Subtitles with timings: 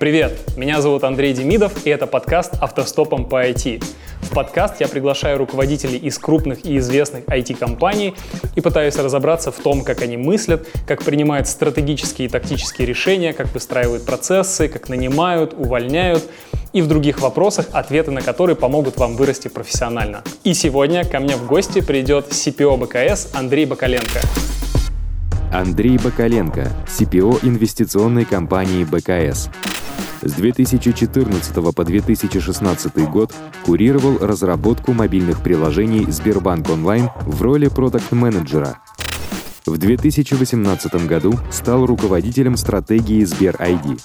[0.00, 3.84] Привет, меня зовут Андрей Демидов, и это подкаст «Автостопом по IT».
[4.22, 8.14] В подкаст я приглашаю руководителей из крупных и известных IT-компаний
[8.56, 13.52] и пытаюсь разобраться в том, как они мыслят, как принимают стратегические и тактические решения, как
[13.52, 16.24] выстраивают процессы, как нанимают, увольняют
[16.72, 20.22] и в других вопросах, ответы на которые помогут вам вырасти профессионально.
[20.44, 24.20] И сегодня ко мне в гости придет CPO БКС Андрей Бакаленко.
[25.52, 29.50] Андрей Бакаленко, CPO инвестиционной компании БКС.
[30.22, 38.78] С 2014 по 2016 год курировал разработку мобильных приложений Сбербанк Онлайн в роли продакт-менеджера.
[39.66, 44.00] В 2018 году стал руководителем стратегии Сбер ID.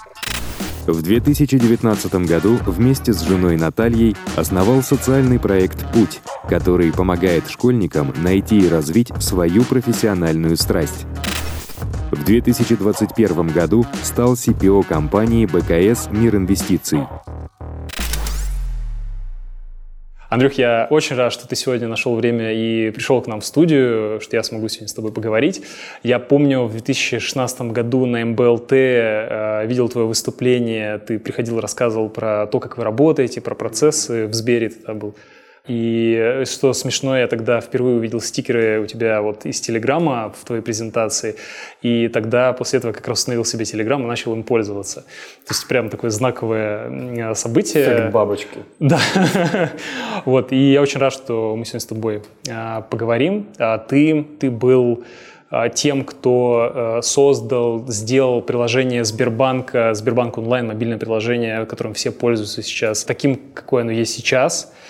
[0.88, 8.59] В 2019 году вместе с женой Натальей основал социальный проект «Путь», который помогает школьникам найти
[8.59, 11.07] и развить свою профессиональную страсть.
[12.16, 17.02] В 2021 году стал CPO компании БКС «Мир инвестиций».
[20.30, 24.20] Андрюх, я очень рад, что ты сегодня нашел время и пришел к нам в студию,
[24.21, 25.62] что я смогу сегодня с тобой поговорить.
[26.04, 32.48] Я помню, в 2016 году на МБЛТ э, видел твое выступление, ты приходил, рассказывал про
[32.48, 35.16] то, как вы работаете, про процессы в Сбере, тогда был
[35.68, 40.62] и что смешно, я тогда впервые увидел стикеры у тебя вот из Телеграма в твоей
[40.62, 41.38] презентации,
[41.82, 45.02] и тогда после этого как раз установил себе Телеграм и начал им пользоваться.
[45.02, 47.84] То есть прям такое знаковое событие.
[47.84, 48.60] Эффект бабочки.
[48.80, 48.99] Да.
[50.26, 53.48] вот, и я очень рад, что мы сегодня с тобой а, поговорим.
[53.58, 55.04] А ты, ты был
[55.49, 63.04] а, тем, кто создал, сделал приложение Сбербанка, Сбербанк онлайн, мобильное приложение, которым все пользуются сейчас,
[63.04, 64.72] таким, какое оно есть сейчас–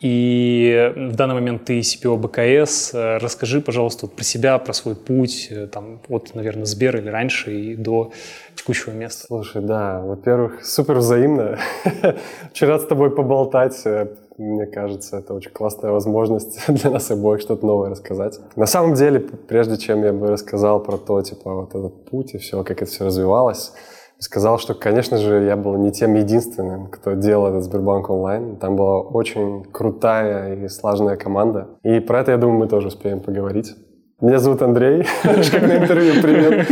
[0.00, 2.92] и в данный момент ты CPO БКС.
[2.94, 7.74] Расскажи, пожалуйста, про себя, про свой путь, э, там, от, наверное, Сбер или раньше и
[7.74, 8.12] до
[8.54, 9.26] текущего места.
[9.26, 11.58] Слушай, да, во-первых, супер взаимно.
[12.52, 17.66] Вчера с тобой поболтать, э, мне кажется, это очень классная возможность для нас обоих что-то
[17.66, 18.38] новое рассказать.
[18.54, 22.38] На самом деле, прежде чем я бы рассказал про то, типа, вот этот путь и
[22.38, 23.72] все, как это все развивалось,
[24.18, 28.56] сказал, что, конечно же, я был не тем единственным, кто делал этот Сбербанк онлайн.
[28.56, 31.68] Там была очень крутая и слаженная команда.
[31.82, 33.74] И про это, я думаю, мы тоже успеем поговорить.
[34.20, 35.04] Меня зовут Андрей.
[35.22, 36.68] Как на интервью, привет.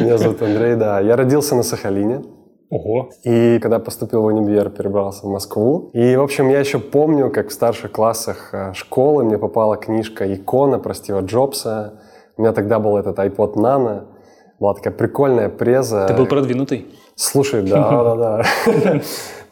[0.00, 1.00] Меня зовут Андрей, да.
[1.00, 2.22] Я родился на Сахалине.
[2.68, 3.10] Ого.
[3.24, 5.90] И когда поступил в универ, перебрался в Москву.
[5.92, 10.32] И, в общем, я еще помню, как в старших классах э, школы мне попала книжка
[10.32, 12.00] «Икона» про Стива Джобса.
[12.36, 14.04] У меня тогда был этот iPod Nano.
[14.60, 16.06] Была такая прикольная преза.
[16.06, 16.86] Ты был продвинутый?
[17.14, 19.00] Слушай, да, да, да.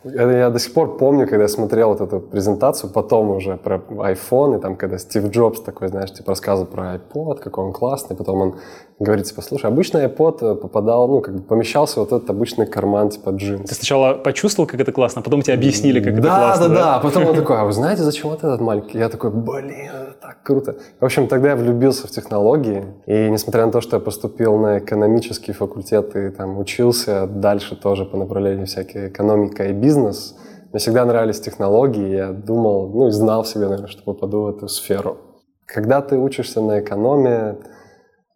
[0.04, 3.76] Это я до сих пор помню, когда я смотрел вот эту презентацию, потом уже про
[3.88, 8.16] iPhone, и там, когда Стив Джобс такой, знаешь, типа рассказывал про iPod, какой он классный,
[8.16, 8.54] потом он
[9.00, 13.10] говорит, типа, слушай, обычно iPod э, попадал, ну, как бы помещался вот этот обычный карман,
[13.10, 13.68] типа, джинс.
[13.68, 16.74] Ты сначала почувствовал, как это классно, а потом тебе объяснили, как да, это классно, да?
[16.74, 18.98] Да, да, а потом он такой, а вы знаете, зачем вот этот маленький?
[18.98, 20.76] Я такой, блин, это так круто.
[21.00, 24.78] В общем, тогда я влюбился в технологии, и несмотря на то, что я поступил на
[24.78, 31.04] экономический факультет и там учился дальше тоже по направлению всякие экономика и бизнес, мне всегда
[31.04, 35.18] нравились технологии, я думал, ну и знал себе, наверное, что попаду в эту сферу.
[35.66, 37.56] Когда ты учишься на экономии,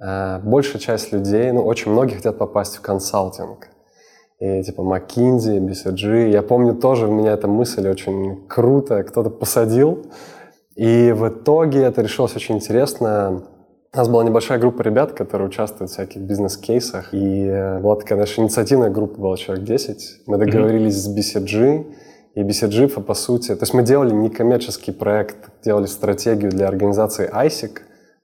[0.00, 3.68] э, большая часть людей, ну, очень многие хотят попасть в консалтинг.
[4.42, 6.30] И типа McKinsey, BCG.
[6.30, 10.06] Я помню тоже, у меня эта мысль очень круто, кто-то посадил.
[10.74, 13.44] И в итоге это решилось очень интересно.
[13.94, 17.12] У нас была небольшая группа ребят, которые участвуют в всяких бизнес-кейсах.
[17.12, 20.22] И э, была такая наша инициативная группа, была человек 10.
[20.24, 21.20] Мы договорились mm-hmm.
[21.20, 21.94] с BCG,
[22.34, 27.80] и BCG, по сути, то есть мы делали некоммерческий проект, делали стратегию для организации ISIC,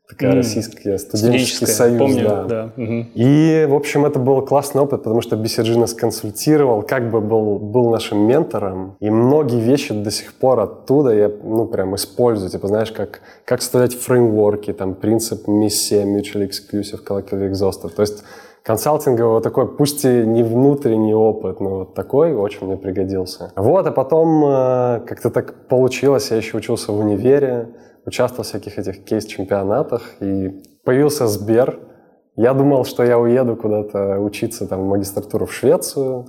[0.08, 0.36] такая mm.
[0.36, 1.98] российская студенческий союз.
[1.98, 2.44] Помню, да.
[2.44, 2.72] да.
[2.76, 3.06] Угу.
[3.14, 7.58] И, в общем, это был классный опыт, потому что BCG нас консультировал, как бы был,
[7.58, 8.96] был нашим ментором.
[9.00, 12.50] И многие вещи до сих пор оттуда я, ну, прям использую.
[12.50, 17.90] Типа, знаешь, как, как составлять фреймворки, там, принцип миссия, mutual exclusive, collective exhaustive.
[17.90, 18.24] То есть
[18.62, 23.52] консалтинговый вот такой, пусть и не внутренний опыт, но вот такой очень мне пригодился.
[23.56, 27.68] Вот, а потом э, как-то так получилось, я еще учился в универе,
[28.08, 31.78] участвовал в всяких этих кейс-чемпионатах, и появился Сбер.
[32.36, 36.26] Я думал, что я уеду куда-то учиться там, в магистратуру в Швецию,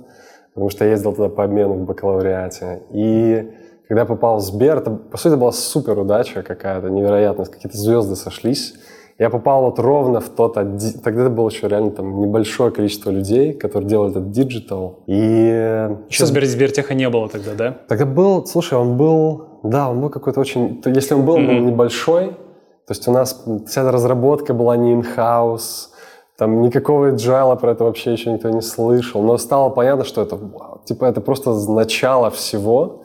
[0.54, 2.82] потому что я ездил туда по обмену в бакалавриате.
[2.92, 3.50] И
[3.88, 8.74] когда попал в Сбер, это, по сути, была супер удача какая-то, невероятность, какие-то звезды сошлись.
[9.20, 10.54] Я попал вот ровно в тот...
[10.54, 15.00] Тогда это было еще реально там небольшое количество людей, которые делали этот digital.
[15.06, 15.90] И...
[16.08, 17.76] Еще Сбер, Сбертеха не было тогда, да?
[17.86, 18.46] Тогда был...
[18.46, 19.60] Слушай, он был...
[19.62, 20.80] Да, он был какой-то очень...
[20.86, 21.50] Если он был, mm-hmm.
[21.50, 22.28] он был небольшой.
[22.28, 25.90] То есть у нас вся эта разработка была не in-house.
[26.38, 29.22] Там никакого agile про это вообще еще никто не слышал.
[29.22, 30.38] Но стало понятно, что это,
[30.86, 33.02] типа, это просто начало всего.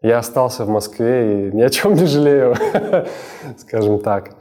[0.00, 2.54] Я остался в Москве и ни о чем не жалею,
[3.58, 4.36] скажем так.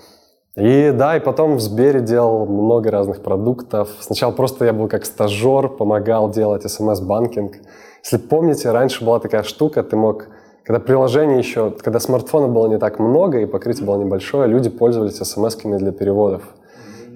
[0.55, 3.89] И да, и потом в Сбере делал много разных продуктов.
[3.99, 7.55] Сначала просто я был как стажер, помогал делать смс-банкинг.
[8.03, 10.27] Если помните, раньше была такая штука, ты мог,
[10.63, 15.21] когда приложение еще, когда смартфонов было не так много и покрытие было небольшое, люди пользовались
[15.21, 16.43] смс-ками для переводов.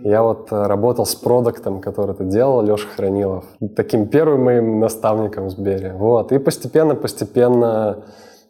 [0.03, 3.45] Я вот э, работал с продуктом, который это делал, Леша Хранилов,
[3.75, 5.93] таким первым моим наставником в Сбере.
[5.93, 6.31] Вот.
[6.31, 8.05] И постепенно-постепенно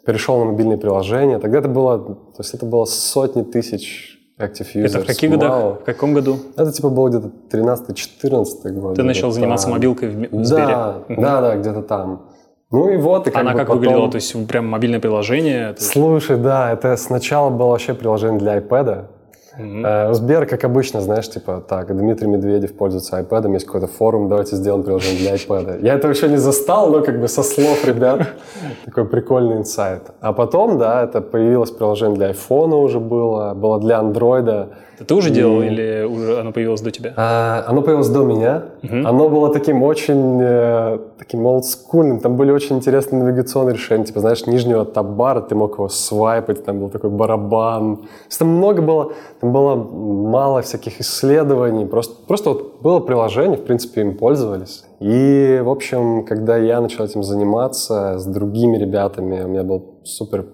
[0.06, 1.40] перешел на мобильные приложения.
[1.40, 4.86] Тогда это было, то есть это было сотни тысяч Active Users.
[4.86, 5.82] Это в каких годах?
[5.82, 6.40] В каком году?
[6.56, 8.96] Это типа было где-то 13-14 год.
[8.96, 9.74] Ты начал заниматься там.
[9.74, 10.68] мобилкой в, в Сбере?
[10.68, 11.22] Да, угу.
[11.22, 12.30] да, да, где-то там.
[12.72, 13.82] Ну и вот, и как Она бы как потом...
[13.82, 14.12] выглядела?
[14.12, 15.76] То есть прям мобильное приложение?
[15.78, 19.08] Слушай, да, это сначала было вообще приложение для iPad.
[19.58, 20.14] Mm-hmm.
[20.14, 24.84] Сбер, как обычно, знаешь, типа, так, Дмитрий Медведев пользуется iPad, есть какой-то форум, давайте сделаем
[24.84, 25.80] приложение для iPad.
[25.82, 28.28] Я это еще не застал, но как бы со слов ребят,
[28.86, 30.04] такой прикольный инсайт.
[30.22, 34.70] А потом, да, это появилось приложение для iPhone уже было, было для Android.
[35.00, 37.14] Это ты уже делал или уже оно появилось до тебя?
[37.16, 38.64] А, оно появилось до меня.
[38.84, 39.08] Угу.
[39.08, 42.20] Оно было таким очень э, таким олдскульным.
[42.20, 44.04] Там были очень интересные навигационные решения.
[44.04, 47.98] Типа, знаешь, нижнего табара ты мог его свайпать, там был такой барабан.
[47.98, 51.86] То есть, там много было, там было мало всяких исследований.
[51.86, 54.84] Просто, просто вот было приложение, в принципе, им пользовались.
[55.00, 60.46] И, в общем, когда я начал этим заниматься с другими ребятами, у меня был супер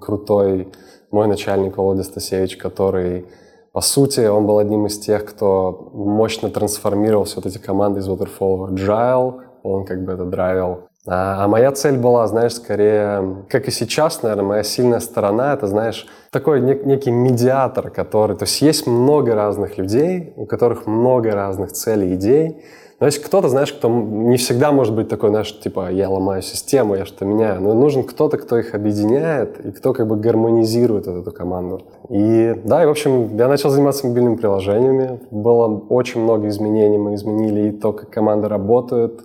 [0.00, 0.72] крутой
[1.12, 3.26] мой начальник Володя Стасевич, который
[3.72, 8.08] по сути, он был одним из тех, кто мощно трансформировал все вот эти команды из
[8.08, 10.88] Waterfall в Agile, он как бы это драйвил.
[11.06, 15.66] А, а моя цель была, знаешь, скорее, как и сейчас, наверное, моя сильная сторона, это,
[15.66, 18.36] знаешь, такой нек- некий медиатор, который...
[18.36, 22.62] То есть есть много разных людей, у которых много разных целей, идей,
[23.02, 26.94] но есть кто-то, знаешь, кто не всегда может быть такой, знаешь, типа, я ломаю систему,
[26.94, 27.60] я что-то меняю.
[27.60, 31.82] Но нужен кто-то, кто их объединяет и кто как бы гармонизирует вот эту команду.
[32.10, 35.18] И да, и в общем, я начал заниматься мобильными приложениями.
[35.32, 36.96] Было очень много изменений.
[36.96, 39.20] Мы изменили и то, как команда работает,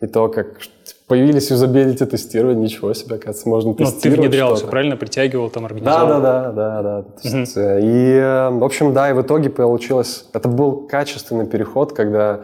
[0.00, 0.46] и то, как
[1.06, 4.04] появились юзабилити тестирования, ничего себе, оказывается, можно тестировать.
[4.04, 4.96] Ну, ты внедрял все, правильно?
[4.96, 6.08] Притягивал, там, организовал?
[6.08, 7.28] Да, да, да, да, да.
[7.28, 10.24] Uh И, э, в общем, да, и в итоге получилось...
[10.32, 12.40] Это был качественный переход, когда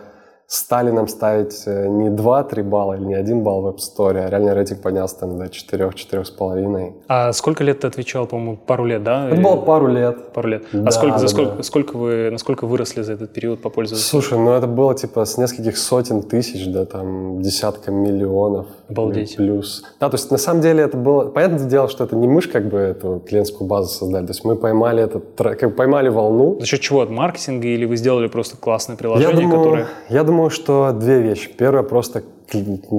[0.46, 4.31] стали нам ставить э, не 2-3 балла или не 1 балл в App Store, а
[4.31, 6.93] реально рейтинг поднялся там до 4-4,5.
[7.08, 9.29] А сколько лет ты отвечал, по-моему, пару лет, да?
[9.29, 10.32] Это было пару лет.
[10.32, 10.64] Пару лет.
[10.73, 11.62] А да, сколько, за сколько, да.
[11.62, 14.08] сколько вы, насколько выросли за этот период по пользователям?
[14.08, 18.67] Слушай, ну это было типа с нескольких сотен тысяч до там десятка миллионов.
[18.88, 19.37] Обалдеть.
[19.37, 19.82] Плюс.
[19.99, 21.25] Да, то есть на самом деле это было...
[21.31, 24.26] Понятное дело, что это не мы как бы эту клиентскую базу создали.
[24.26, 26.58] То есть мы поймали этот, как поймали волну.
[26.61, 27.00] За счет чего?
[27.00, 29.87] От маркетинга или вы сделали просто классное приложение, я думаю, которое...
[30.11, 31.48] Я думаю, думаю, что две вещи.
[31.56, 32.25] Первое, просто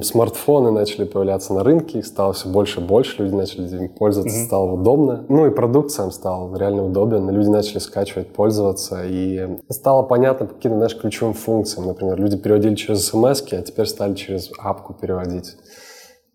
[0.01, 4.37] смартфоны начали появляться на рынке, их стало все больше и больше, люди начали им пользоваться,
[4.37, 4.45] mm-hmm.
[4.45, 5.25] стало удобно.
[5.27, 10.53] Ну и продукт сам стал реально удобен, люди начали скачивать, пользоваться, и стало понятно по
[10.55, 11.87] каким-то, знаешь, ключевым функциям.
[11.87, 15.57] Например, люди переводили через смс а теперь стали через апку переводить.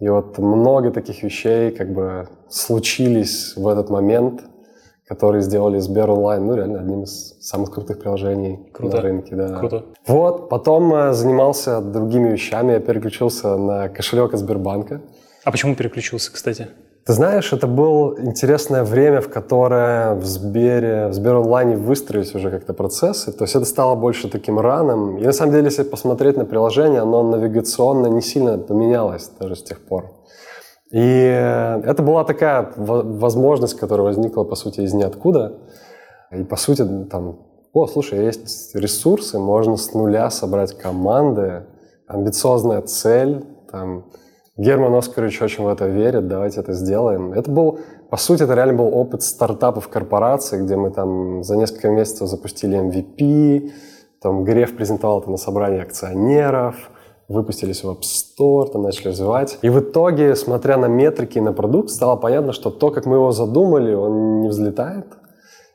[0.01, 4.43] И вот много таких вещей как бы случились в этот момент,
[5.11, 8.97] которые сделали Сбер онлайн, ну, реально одним из самых крутых приложений Круто.
[8.97, 9.35] на рынке.
[9.35, 9.59] Да.
[9.59, 9.85] Круто.
[10.07, 15.01] Вот, потом э, занимался другими вещами, я переключился на кошелек от Сбербанка.
[15.43, 16.69] А почему переключился, кстати?
[17.05, 22.53] Ты знаешь, это было интересное время, в которое в Сбере, в Сбер онлайне выстроились уже
[22.53, 23.33] как-то процессы.
[23.33, 25.19] То есть это стало больше таким раном.
[25.19, 29.63] И на самом деле, если посмотреть на приложение, оно навигационно не сильно поменялось даже с
[29.65, 30.13] тех пор.
[30.91, 35.59] И это была такая возможность, которая возникла, по сути, из ниоткуда.
[36.33, 37.39] И, по сути, там,
[37.73, 41.65] о, слушай, есть ресурсы, можно с нуля собрать команды,
[42.09, 44.05] амбициозная цель, там,
[44.57, 47.33] Герман Оскарович очень в это верит, давайте это сделаем.
[47.33, 47.79] Это был,
[48.11, 52.79] по сути, это реально был опыт стартапов корпорации, где мы там за несколько месяцев запустили
[52.79, 53.73] MVP,
[54.21, 56.91] там Греф презентовал это на собрании акционеров,
[57.31, 59.59] выпустились в App Store, там начали развивать.
[59.63, 63.17] И в итоге, смотря на метрики и на продукт, стало понятно, что то, как мы
[63.17, 65.07] его задумали, он не взлетает.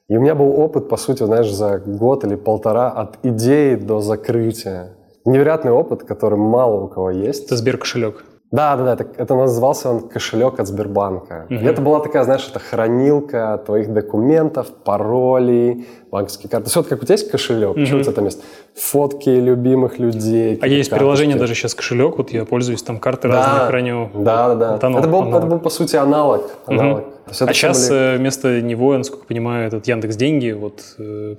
[0.10, 4.02] И у меня был опыт, по сути, знаешь, за год или полтора от идеи до
[4.02, 4.98] закрытия.
[5.24, 7.46] Невероятный опыт, который мало у кого есть.
[7.46, 8.24] Это Сберкошелек.
[8.52, 11.46] Да, да, да, это, это назывался он кошелек от Сбербанка.
[11.50, 11.56] Угу.
[11.56, 16.70] И это была такая, знаешь, это хранилка твоих документов, паролей, банковские карты.
[16.70, 17.86] Все, как у тебя есть кошелек, угу.
[17.86, 18.42] что у тебя там есть?
[18.76, 20.60] Фотки любимых людей.
[20.62, 24.10] А есть приложение даже сейчас кошелек, вот я пользуюсь, там карты да, разные храню.
[24.14, 24.72] Да, да, да.
[24.74, 25.38] Вот оно, это, был, аналог.
[25.38, 26.52] это был, по сути, аналог.
[26.68, 27.00] аналог.
[27.00, 27.08] Угу.
[27.26, 28.00] а сейчас были...
[28.00, 31.36] Э, вместо него, я, насколько понимаю, этот Яндекс Деньги, вот э,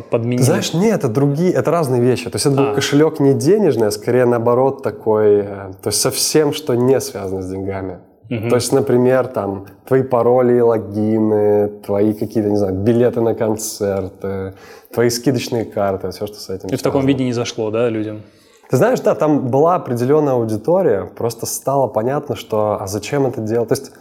[0.00, 0.42] подменили?
[0.42, 2.30] Знаешь, нет, это другие, это разные вещи.
[2.30, 2.74] То есть это был а.
[2.74, 5.44] кошелек не денежный, а скорее наоборот такой, э,
[5.82, 7.98] то есть совсем, что не связано с деньгами.
[8.30, 8.48] Угу.
[8.48, 14.54] То есть, например, там твои пароли и логины, твои какие-то, не знаю, билеты на концерты,
[14.92, 16.68] твои скидочные карты, все, что с этим.
[16.70, 18.22] И в таком виде не зашло, да, людям?
[18.70, 23.68] Ты знаешь, да, там была определенная аудитория, просто стало понятно, что а зачем это делать.
[23.68, 23.92] То есть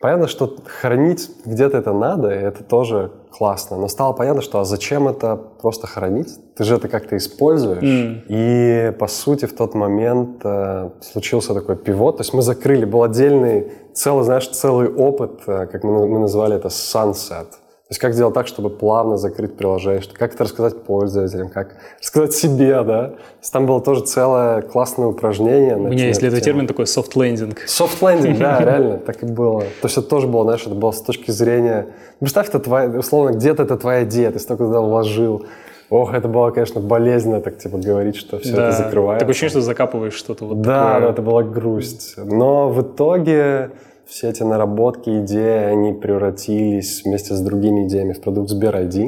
[0.00, 3.76] Понятно, что хранить где-то это надо, и это тоже классно.
[3.76, 6.38] Но стало понятно, что а зачем это просто хранить?
[6.56, 7.82] Ты же это как-то используешь.
[7.82, 8.22] Mm.
[8.28, 12.16] И, по сути, в тот момент э, случился такой пивот.
[12.16, 16.56] То есть мы закрыли, был отдельный, целый, знаешь, целый опыт, э, как мы, мы назвали
[16.56, 17.46] это, sunset.
[17.90, 22.32] То есть как сделать так, чтобы плавно закрыть приложение, как это рассказать пользователям, как рассказать
[22.34, 23.08] себе, да.
[23.08, 25.74] То есть там было тоже целое классное упражнение.
[25.74, 27.58] У меня есть для этого термин такой soft-landing.
[27.66, 29.62] Soft-landing, да, реально, так и было.
[29.62, 31.88] То есть это тоже было, знаешь, это было с точки зрения...
[32.20, 35.46] Представь, это твоя, условно, где-то это твоя идея, ты столько туда вложил.
[35.88, 38.68] Ох, это было, конечно, болезненно так типа говорить, что все да.
[38.68, 39.24] это закрывается.
[39.24, 41.00] Такое ощущение, что закапываешь что-то вот да, такое.
[41.00, 42.14] Да, это была грусть.
[42.18, 43.72] Но в итоге
[44.10, 49.06] все эти наработки, идеи, они превратились вместе с другими идеями в продукт Сбер ID,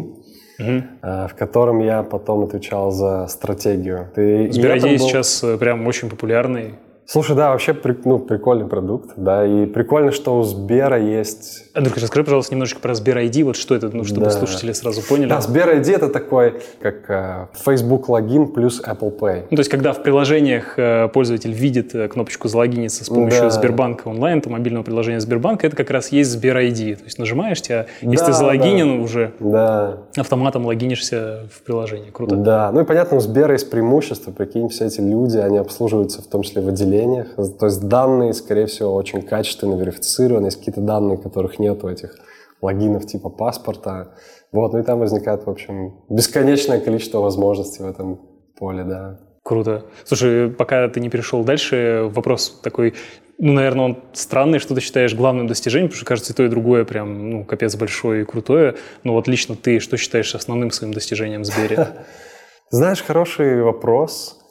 [0.61, 0.85] угу.
[1.03, 4.09] в котором я потом отвечал за стратегию.
[4.15, 4.99] Сбер ID был...
[4.99, 6.75] сейчас э, прям очень популярный.
[7.05, 11.65] Слушай, да, вообще ну, прикольный продукт, да, и прикольно, что у Сбера есть...
[11.75, 14.31] Андрюх, расскажи, пожалуйста, немножечко про Сбер ID, вот что это, ну, чтобы да.
[14.31, 15.29] слушатели сразу поняли.
[15.29, 19.47] Да, Сбер ID это такой, как э, Facebook логин плюс Apple Pay.
[19.51, 23.51] Ну, то есть, когда в приложениях э, пользователь видит э, кнопочку залогиниться с помощью да.
[23.51, 26.97] Сбербанка онлайн, то мобильного приложения Сбербанка, это как раз есть Сбер ID.
[26.97, 29.03] То есть, нажимаешь тебя, если да, ты залогинен да.
[29.03, 29.99] уже, да.
[30.17, 32.13] автоматом логинишься в приложение.
[32.13, 32.37] Круто.
[32.37, 36.27] Да, ну и понятно, у Сбера есть преимущество, прикинь, все эти люди, они обслуживаются в
[36.27, 37.35] том числе в отделении отделениях.
[37.59, 40.47] То есть данные, скорее всего, очень качественно верифицированы.
[40.47, 42.17] Есть какие-то данные, которых нет у этих
[42.61, 44.15] логинов типа паспорта.
[44.53, 48.21] Вот, ну и там возникает, в общем, бесконечное количество возможностей в этом
[48.57, 49.19] поле, да.
[49.43, 49.87] Круто.
[50.05, 52.95] Слушай, пока ты не перешел дальше, вопрос такой,
[53.39, 56.49] ну, наверное, он странный, что ты считаешь главным достижением, потому что, кажется, и то, и
[56.49, 58.77] другое прям, ну, капец большое и крутое.
[59.03, 61.89] Но вот лично ты что считаешь основным своим достижением в Сбере?
[62.71, 64.42] Знаешь, хороший вопрос.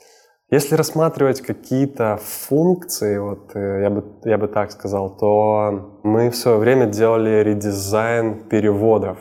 [0.52, 6.36] Если рассматривать какие-то функции, вот э, я бы, я бы так сказал, то мы в
[6.36, 9.18] свое время делали редизайн переводов.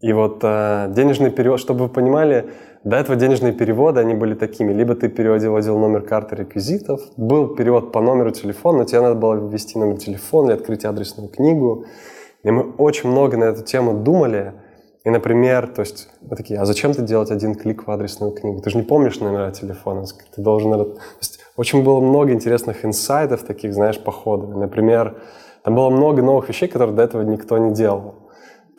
[0.00, 2.50] И вот э, денежный перевод, чтобы вы понимали,
[2.82, 4.72] до этого денежные переводы, они были такими.
[4.72, 9.34] Либо ты переводил, номер карты реквизитов, был перевод по номеру телефона, но тебе надо было
[9.34, 11.84] ввести номер телефона или открыть адресную книгу.
[12.42, 14.52] И мы очень много на эту тему думали.
[15.06, 18.60] И, например, то есть мы такие, а зачем ты делать один клик в адресную книгу?
[18.60, 20.72] Ты же не помнишь номера телефона, ты должен...
[20.72, 24.58] То есть очень было много интересных инсайдов таких, знаешь, по ходу.
[24.58, 25.16] Например,
[25.62, 28.16] там было много новых вещей, которые до этого никто не делал.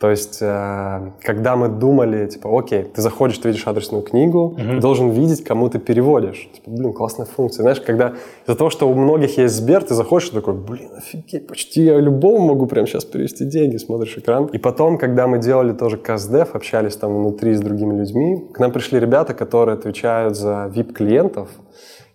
[0.00, 4.76] То есть, э, когда мы думали, типа, окей, ты заходишь, ты видишь адресную книгу, uh-huh.
[4.76, 6.48] ты должен видеть, кому ты переводишь.
[6.54, 7.62] Типа, блин, классная функция.
[7.62, 8.14] Знаешь, когда
[8.46, 11.98] из-за того, что у многих есть Сбер, ты заходишь и такой, блин, офигеть, почти я
[11.98, 14.46] любому могу прямо сейчас перевести деньги, смотришь экран.
[14.46, 18.70] И потом, когда мы делали тоже CastDev, общались там внутри с другими людьми, к нам
[18.70, 21.48] пришли ребята, которые отвечают за VIP-клиентов,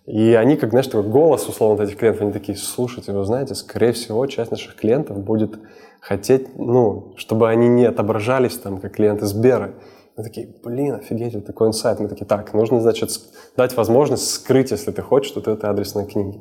[0.06, 3.92] и они, как, знаешь, такой голос, условно, этих клиентов, они такие, слушайте, вы знаете, скорее
[3.92, 5.58] всего, часть наших клиентов будет
[6.04, 9.74] хотеть, ну, чтобы они не отображались там, как клиенты Сбера.
[10.16, 11.98] Мы такие, блин, офигеть, вот такой инсайт.
[11.98, 13.10] Мы такие, так, нужно, значит,
[13.56, 16.40] дать возможность скрыть, если ты хочешь, вот этой адресной книги.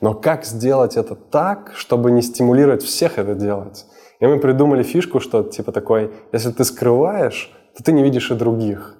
[0.00, 3.86] Но как сделать это так, чтобы не стимулировать всех это делать?
[4.18, 8.34] И мы придумали фишку, что типа такой, если ты скрываешь, то ты не видишь и
[8.34, 8.96] других.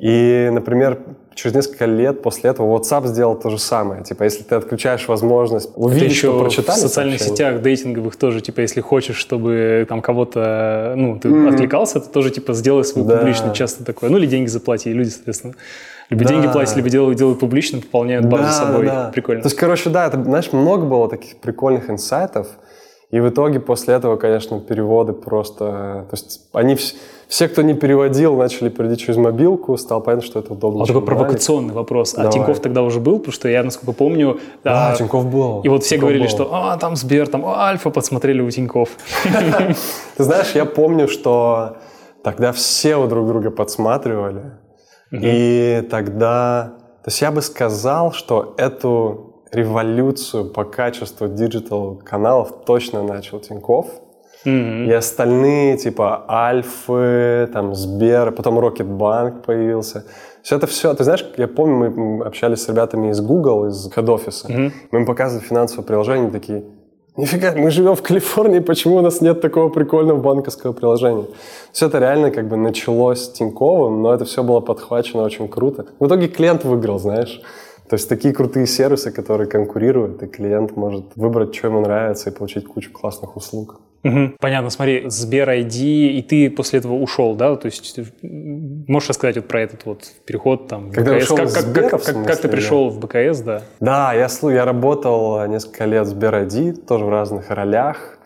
[0.00, 0.98] И, например,
[1.34, 4.02] через несколько лет после этого WhatsApp сделал то же самое.
[4.02, 6.78] Типа, если ты отключаешь возможность увидеть, Это еще что прочитали.
[6.78, 7.36] в социальных сообщение.
[7.52, 11.54] сетях дейтинговых тоже, типа, если хочешь, чтобы там кого-то, ну, ты mm-hmm.
[11.54, 13.18] отвлекался, то тоже, типа, сделай свой да.
[13.18, 14.08] публичный часто такое.
[14.08, 15.54] Ну, или деньги заплати, и люди, соответственно,
[16.08, 16.30] либо да.
[16.30, 18.86] деньги платят, либо делают, делают публично, пополняют базу да, собой.
[18.86, 19.10] Да.
[19.12, 19.42] Прикольно.
[19.42, 22.48] То есть, короче, да, это, знаешь, много было таких прикольных инсайтов.
[23.10, 26.06] И в итоге после этого, конечно, переводы просто...
[26.08, 26.94] То есть они все,
[27.48, 30.82] кто не переводил, начали переводить через мобилку, стало понятно, что это удобно.
[30.82, 32.14] А такой провокационный вопрос.
[32.14, 32.28] Давай.
[32.28, 33.18] А Тиньков тогда уже был?
[33.18, 34.40] Потому что я, насколько помню...
[34.64, 35.60] Да, а, Тиньков был.
[35.62, 36.30] И вот все Тиньков говорили, был.
[36.30, 38.90] что а, там Сбер, там Альфа подсмотрели у Тиньков.
[40.16, 41.76] Ты знаешь, я помню, что
[42.24, 44.52] тогда все у друг друга подсматривали.
[45.12, 46.74] И тогда...
[47.04, 53.86] То есть я бы сказал, что эту революцию по качеству digital каналов точно начал Тиньков.
[54.44, 54.86] Mm-hmm.
[54.86, 60.04] И остальные, типа Альфы, там Сбер, потом Рокетбанк появился.
[60.42, 64.48] Все это все, ты знаешь, я помню, мы общались с ребятами из Google, из хед-офиса.
[64.48, 64.72] Mm-hmm.
[64.92, 66.64] Мы им показывали финансовое приложение, такие,
[67.16, 71.26] нифига, мы живем в Калифорнии, почему у нас нет такого прикольного банковского приложения?
[71.72, 75.86] Все это реально как бы началось с Тиньковым, но это все было подхвачено очень круто.
[75.98, 77.42] В итоге клиент выиграл, знаешь.
[77.90, 82.32] То есть такие крутые сервисы, которые конкурируют, и клиент может выбрать, что ему нравится, и
[82.32, 83.80] получить кучу классных услуг.
[84.02, 84.34] Угу.
[84.40, 87.54] Понятно, смотри, Сбер ID, и ты после этого ушел, да?
[87.56, 91.24] То есть можешь рассказать вот про этот вот переход там Когда БКС?
[91.24, 93.62] ушел как, как, Сбера, как, как, как ты пришел в БКС, да?
[93.80, 98.18] Да, я, я работал несколько лет в Сбер ID, тоже в разных ролях.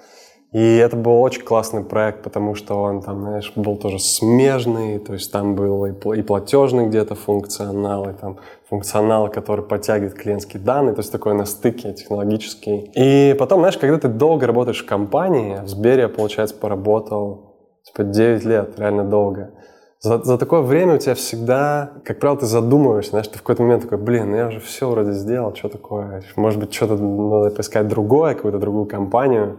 [0.54, 5.12] И это был очень классный проект, потому что он там, знаешь, был тоже смежный, то
[5.12, 10.62] есть там был и, пл- и платежный где-то функционал, и там функционал, который подтягивает клиентские
[10.62, 12.88] данные, то есть такой на стыке технологический.
[12.94, 18.04] И потом, знаешь, когда ты долго работаешь в компании, в Сбере я, получается, поработал типа
[18.04, 19.54] 9 лет, реально долго.
[19.98, 23.62] За, за такое время у тебя всегда, как правило, ты задумываешься, знаешь, ты в какой-то
[23.62, 26.22] момент такой, блин, ну я уже все вроде сделал, что такое?
[26.36, 29.58] Может быть, что-то надо поискать другое, какую-то другую компанию.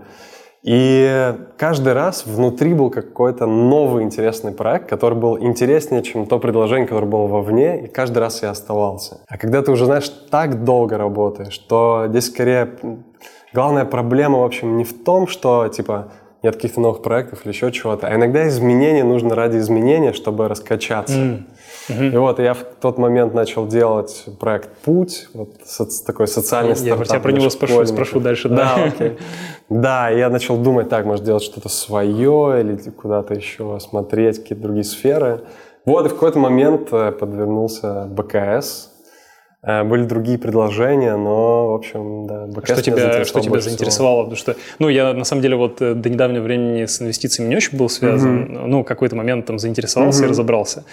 [0.65, 6.87] И каждый раз внутри был какой-то новый интересный проект, который был интереснее, чем то предложение,
[6.87, 9.19] которое было вовне, и каждый раз я оставался.
[9.27, 12.71] А когда ты уже, знаешь, так долго работаешь, то здесь скорее
[13.53, 16.07] главная проблема, в общем, не в том, что, типа,
[16.41, 21.15] нет каких-то новых проектов или еще чего-то, а иногда изменения нужно ради изменения, чтобы раскачаться.
[21.89, 22.13] М.
[22.13, 26.75] И вот я в тот момент начал делать проект «Путь», вот соц- такой социальный Я
[26.75, 28.83] стартап про тебя про него спрошу, спрошу дальше, Да, да.
[28.85, 29.17] окей.
[29.69, 34.83] Да, я начал думать, так, может делать что-то свое или куда-то еще смотреть, какие-то другие
[34.83, 35.41] сферы.
[35.85, 38.91] Вот, и в какой-то момент э, подвернулся БКС.
[39.61, 43.77] Э, Были другие предложения, но, в общем, да, БКС Что тебя, что тебя больше всего.
[43.77, 44.19] заинтересовало?
[44.23, 47.57] Потому что, ну, я на самом деле вот э, до недавнего времени с инвестициями не
[47.57, 48.69] очень был связан.
[48.69, 50.83] Ну, какой-то момент там заинтересовался и разобрался.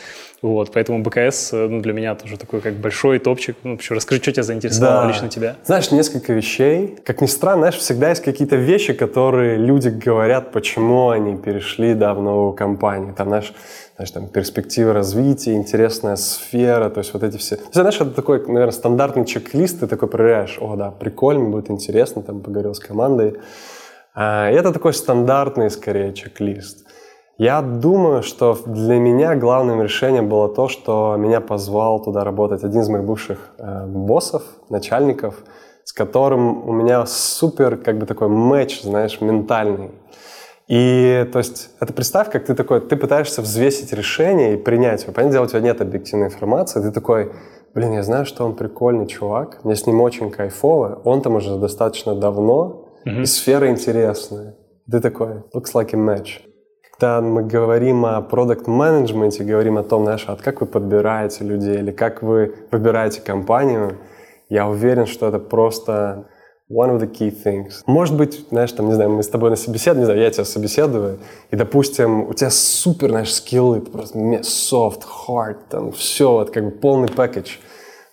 [0.43, 3.57] Вот, поэтому БКС, э, ну, для меня тоже такой как большой топчик.
[3.63, 5.09] Ну, вообще, расскажи, что тебя заинтересовало Да.
[5.09, 5.57] лично тебя?
[5.65, 6.97] Знаешь, несколько вещей.
[7.05, 12.13] Как ни странно, знаешь, всегда есть какие-то вещи, которые люди говорят, почему они перешли, да,
[12.13, 13.15] в новую компанию.
[13.15, 13.55] Там, знаешь,
[13.95, 17.55] знаешь, там перспективы развития, интересная сфера, то есть вот эти все.
[17.55, 21.71] То есть, знаешь, это такой, наверное, стандартный чек-лист, ты такой проверяешь, о, да, прикольно, будет
[21.71, 23.35] интересно, там, поговорил с командой.
[24.15, 26.85] А, это такой стандартный, скорее, чек-лист.
[27.39, 32.83] Я думаю, что для меня главным решением было то, что меня позвал туда работать один
[32.83, 35.37] из моих бывших э, боссов, начальников,
[35.85, 39.91] с которым у меня супер, как бы такой матч, знаешь, ментальный.
[40.69, 45.13] И, то есть, это представь, как ты такой, ты пытаешься взвесить решение и принять его.
[45.13, 47.33] Понятное дело, у тебя нет объективной информации, ты такой,
[47.75, 51.57] блин, я знаю, что он прикольный чувак, мне с ним очень кайфово, он там уже
[51.57, 54.55] достаточно давно, и сфера интересная.
[54.91, 56.52] Ты такой, looks like a match.
[57.03, 61.79] Когда мы говорим о продукт менеджменте говорим о том, знаешь, а как вы подбираете людей
[61.79, 63.99] или как вы выбираете компанию,
[64.49, 66.29] я уверен, что это просто
[66.71, 67.83] one of the key things.
[67.87, 70.45] Может быть, знаешь, там, не знаю, мы с тобой на собеседовании, не знаю, я тебя
[70.45, 71.19] собеседую,
[71.51, 76.71] и, допустим, у тебя супер, знаешь, скиллы, просто soft, hard, там, все, вот как бы
[76.71, 77.59] полный пакетч.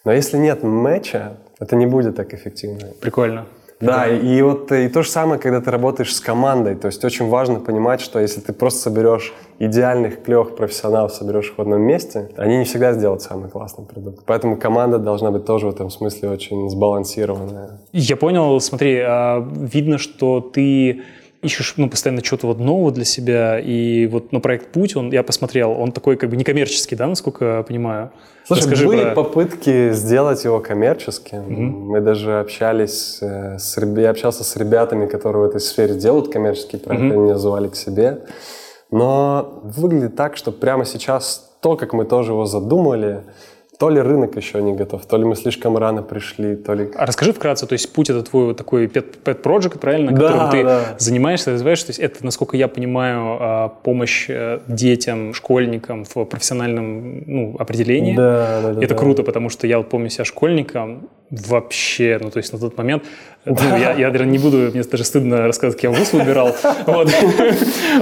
[0.04, 2.88] Но если нет матча, это не будет так эффективно.
[2.99, 3.45] Прикольно.
[3.79, 6.75] Да, и, и вот э, и то же самое, когда ты работаешь с командой.
[6.75, 11.57] То есть очень важно понимать, что если ты просто соберешь идеальных, клевых профессионалов, соберешь их
[11.57, 14.23] в одном месте, они не всегда сделают самый классный продукт.
[14.25, 17.79] Поэтому команда должна быть тоже в этом смысле очень сбалансированная.
[17.93, 21.03] Я понял, смотри, а, видно, что ты
[21.41, 25.23] ищешь ну, постоянно что-то вот нового для себя, и вот ну, проект «Путь», он, я
[25.23, 28.12] посмотрел, он такой как бы некоммерческий, да, насколько я понимаю?
[28.45, 31.43] Слушай, Расскажи были про- попытки сделать его коммерческим.
[31.43, 36.82] Мы даже общались э, с я общался с ребятами, которые в этой сфере делают коммерческие
[36.82, 38.21] проекты, они меня звали к себе.
[38.91, 43.23] Но выглядит так, что прямо сейчас то, как мы тоже его задумали,
[43.79, 46.91] то ли рынок еще не готов, то ли мы слишком рано пришли, то ли...
[46.97, 50.27] А расскажи вкратце, то есть «Путь»— это твой вот такой pet, pet project, правильно, Да,
[50.27, 50.95] которым ты да.
[50.97, 57.23] занимаешься, развиваешь, то есть это, насколько я понимаю, а, помощь э, детям, школьникам в профессиональном
[57.25, 58.17] ну, определении.
[58.17, 58.99] Да, да, да, Это да.
[58.99, 63.03] круто, потому что я вот помню себя школьником, вообще, ну, то есть на тот момент,
[63.45, 66.55] ну, я, я, наверное, не буду, мне даже стыдно рассказывать, как я вуз выбирал,
[66.87, 67.09] вот.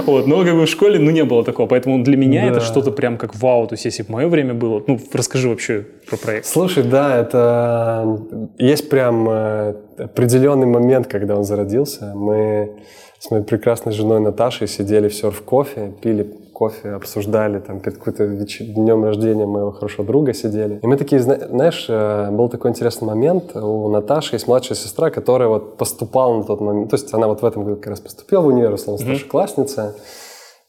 [0.06, 2.60] Вот, но как бы в школе, ну, не было такого, поэтому для меня это Да.
[2.60, 6.16] что-то прям как вау, то есть если бы мое время было, ну, расскажи вообще про
[6.16, 6.46] проект.
[6.46, 8.18] Слушай, да, это
[8.58, 12.12] есть прям э, определенный момент, когда он зародился.
[12.14, 12.72] Мы
[13.20, 18.60] с моей прекрасной женой Наташей сидели в серф-кофе, пили кофе, обсуждали там перед каким-то веч-
[18.60, 20.78] днем рождения моего хорошего друга сидели.
[20.82, 23.54] И мы такие, зна- знаешь, э, был такой интересный момент.
[23.56, 26.90] У Наташи есть младшая сестра, которая вот поступала на тот момент.
[26.90, 29.94] То есть она вот в этом году как раз поступила в универ, условно, старшеклассница.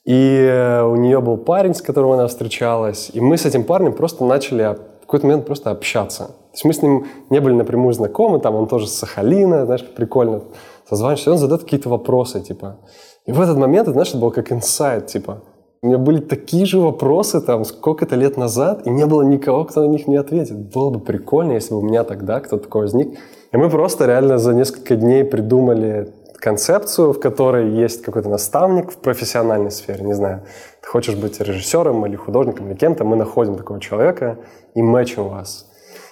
[0.06, 3.10] И э, у нее был парень, с которым она встречалась.
[3.14, 6.26] И мы с этим парнем просто начали в какой-то момент просто общаться.
[6.28, 9.86] То есть мы с ним не были напрямую знакомы, там он тоже с Сахалина, знаешь,
[9.86, 10.42] прикольно
[10.89, 12.80] созваниваешься, он задает какие-то вопросы, типа.
[13.25, 15.43] И в этот момент, знаешь, это было как инсайт, типа.
[15.82, 19.82] У меня были такие же вопросы там сколько-то лет назад, и не было никого, кто
[19.82, 20.73] на них не ответит.
[20.73, 23.17] Было бы прикольно, если бы у меня тогда кто-то такой возник.
[23.52, 28.97] И мы просто реально за несколько дней придумали концепцию, в которой есть какой-то наставник в
[28.97, 30.43] профессиональной сфере, не знаю,
[30.82, 34.39] ты хочешь быть режиссером или художником или кем-то, мы находим такого человека
[34.73, 35.69] и мэчим вас.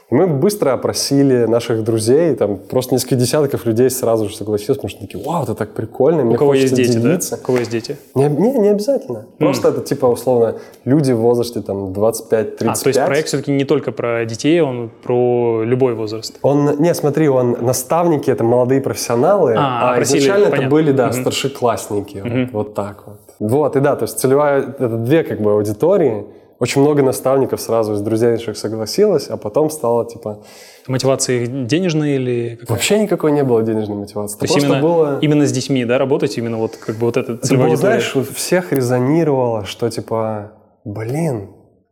[0.09, 4.89] И мы быстро опросили наших друзей, там просто несколько десятков людей сразу же согласились, потому
[4.89, 7.31] что такие, вау, это так прикольно, мне У кого есть дети, делиться.
[7.31, 7.41] да?
[7.41, 7.97] У кого есть дети?
[8.15, 9.17] Не, не, не обязательно.
[9.17, 9.37] Mm.
[9.39, 12.67] Просто это типа условно люди в возрасте там 25-35.
[12.67, 16.39] А, то есть проект все-таки не только про детей, он про любой возраст?
[16.41, 20.61] Он, не, смотри, он наставники, это молодые профессионалы, а, а изначально понятно.
[20.61, 21.21] это были, да, mm-hmm.
[21.21, 22.45] старшеклассники, mm-hmm.
[22.53, 23.17] вот, вот так вот.
[23.39, 26.25] Вот, и да, то есть целевая, это две как бы аудитории,
[26.59, 30.43] очень много наставников сразу из друзей наших согласилось, а потом стало типа...
[30.87, 32.75] Мотивация денежная или какая?
[32.75, 34.39] Вообще никакой не было денежной мотивации.
[34.39, 35.19] То есть именно, было...
[35.21, 36.37] именно с детьми, да, работать?
[36.37, 41.51] Именно вот как бы вот это целевая было, знаешь, у всех резонировало, что типа, блин,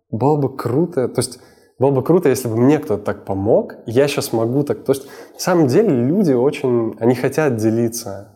[0.09, 1.39] было бы круто, то есть
[1.77, 4.83] было бы круто, если бы мне кто-то так помог, я сейчас могу так...
[4.83, 8.34] То есть на самом деле люди очень, они хотят делиться.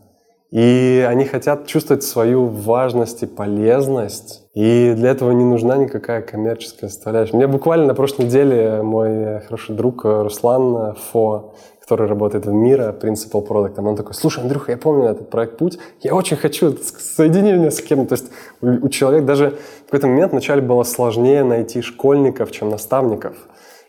[0.52, 4.48] И они хотят чувствовать свою важность и полезность.
[4.56, 7.36] И для этого не нужна никакая коммерческая составляющая.
[7.36, 11.54] Мне буквально на прошлой неделе мой хороший друг Руслан Фо,
[11.90, 15.80] который работает в Мира, Principal Product, он такой, слушай, Андрюха, я помню этот проект «Путь»,
[16.02, 18.16] я очень хочу, соедини меня с кем-то.
[18.16, 18.32] То есть
[18.62, 23.36] у, человека даже в какой-то момент вначале было сложнее найти школьников, чем наставников.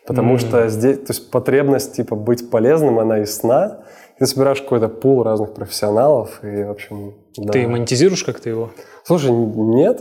[0.07, 0.39] Потому mm-hmm.
[0.39, 3.81] что здесь, то есть потребность типа быть полезным, она из сна,
[4.21, 7.53] ты собираешь какой-то пул разных профессионалов, и, в общем, да.
[7.53, 8.69] Ты монетизируешь как-то его?
[9.03, 9.99] Слушай, нет.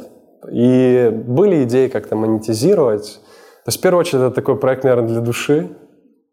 [0.52, 3.18] И были идеи как-то монетизировать.
[3.64, 5.70] То есть, в первую очередь, это такой проект, наверное, для души.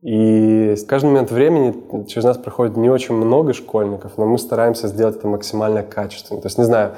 [0.02, 4.90] И в каждый момент времени через нас проходит не очень много школьников, но мы стараемся
[4.90, 6.42] сделать это максимально качественно.
[6.42, 6.96] То есть, не знаю,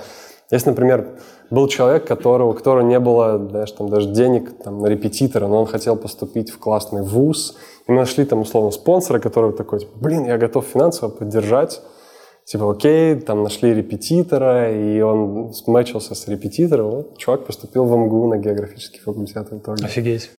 [0.52, 1.20] если, например,
[1.52, 5.66] был человек, которого, которого не было, знаешь, там, даже денег там, на репетитора, но он
[5.68, 7.58] хотел поступить в классный вуз,
[7.88, 11.82] и мы нашли там условно спонсора, который такой, типа, блин, я готов финансово поддержать.
[12.46, 16.90] Типа, окей, там нашли репетитора, и он смычился с репетитором.
[16.90, 19.86] Вот, чувак поступил в МГУ на географический факультет в итоге.
[19.86, 20.32] Офигеть.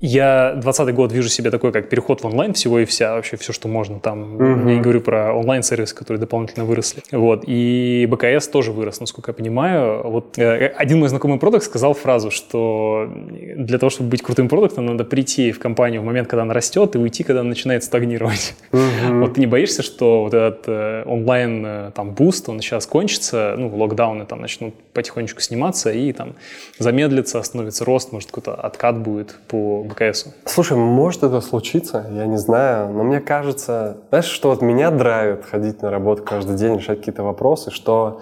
[0.00, 3.52] Я 20 год вижу себе такой, как переход в онлайн всего и вся, вообще все,
[3.52, 4.36] что можно там.
[4.36, 4.68] Mm-hmm.
[4.68, 7.02] Я не говорю про онлайн-сервисы, которые дополнительно выросли.
[7.12, 7.44] Вот.
[7.46, 10.02] И БКС тоже вырос, насколько я понимаю.
[10.08, 14.86] Вот э, один мой знакомый продакт сказал фразу, что для того, чтобы быть крутым продактом,
[14.86, 18.54] надо прийти в компанию в момент, когда она растет, и уйти, когда она начинает стагнировать.
[18.72, 19.20] Mm-hmm.
[19.20, 23.54] Вот ты не боишься, что вот этот э, онлайн э, там boost, он сейчас кончится,
[23.58, 26.36] ну, локдауны там начнут потихонечку сниматься, и там
[26.78, 30.26] замедлится, остановится рост, может, какой-то откат будет по БКС?
[30.46, 35.44] Слушай, может это случиться, я не знаю, но мне кажется, знаешь, что от меня драйвит
[35.44, 38.20] ходить на работу каждый день, решать какие-то вопросы, что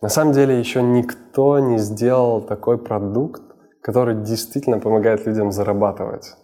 [0.00, 3.42] на самом деле еще никто не сделал такой продукт,
[3.82, 6.34] который действительно помогает людям зарабатывать.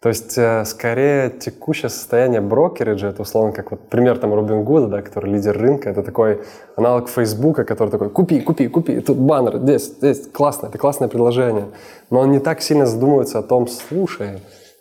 [0.00, 4.86] То есть, э, скорее, текущее состояние брокериджа, это условно как вот пример там Робин Гуда,
[4.86, 6.40] да, который лидер рынка, это такой
[6.76, 11.66] аналог Фейсбука, который такой, купи, купи, купи, тут баннер, здесь, здесь, классно, это классное предложение.
[12.10, 14.38] Но он не так сильно задумывается о том, слушай,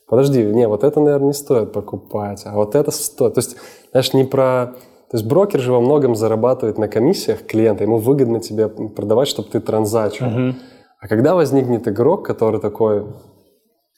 [0.07, 3.33] подожди, не, вот это, наверное, не стоит покупать, а вот это стоит.
[3.33, 3.57] То есть,
[3.91, 4.75] знаешь, не про...
[5.09, 9.49] То есть брокер же во многом зарабатывает на комиссиях клиента, ему выгодно тебе продавать, чтобы
[9.49, 10.25] ты транзачил.
[10.27, 10.53] Uh-huh.
[10.99, 13.05] А когда возникнет игрок, который такой,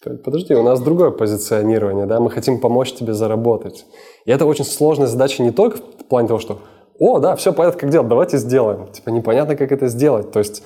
[0.01, 3.85] Подожди, у нас другое позиционирование, да, мы хотим помочь тебе заработать.
[4.23, 6.59] И это очень сложная задача не только в плане того, что
[6.99, 8.87] «О, да, все понятно, как делать, давайте сделаем».
[8.87, 10.31] Типа непонятно, как это сделать.
[10.31, 10.63] То есть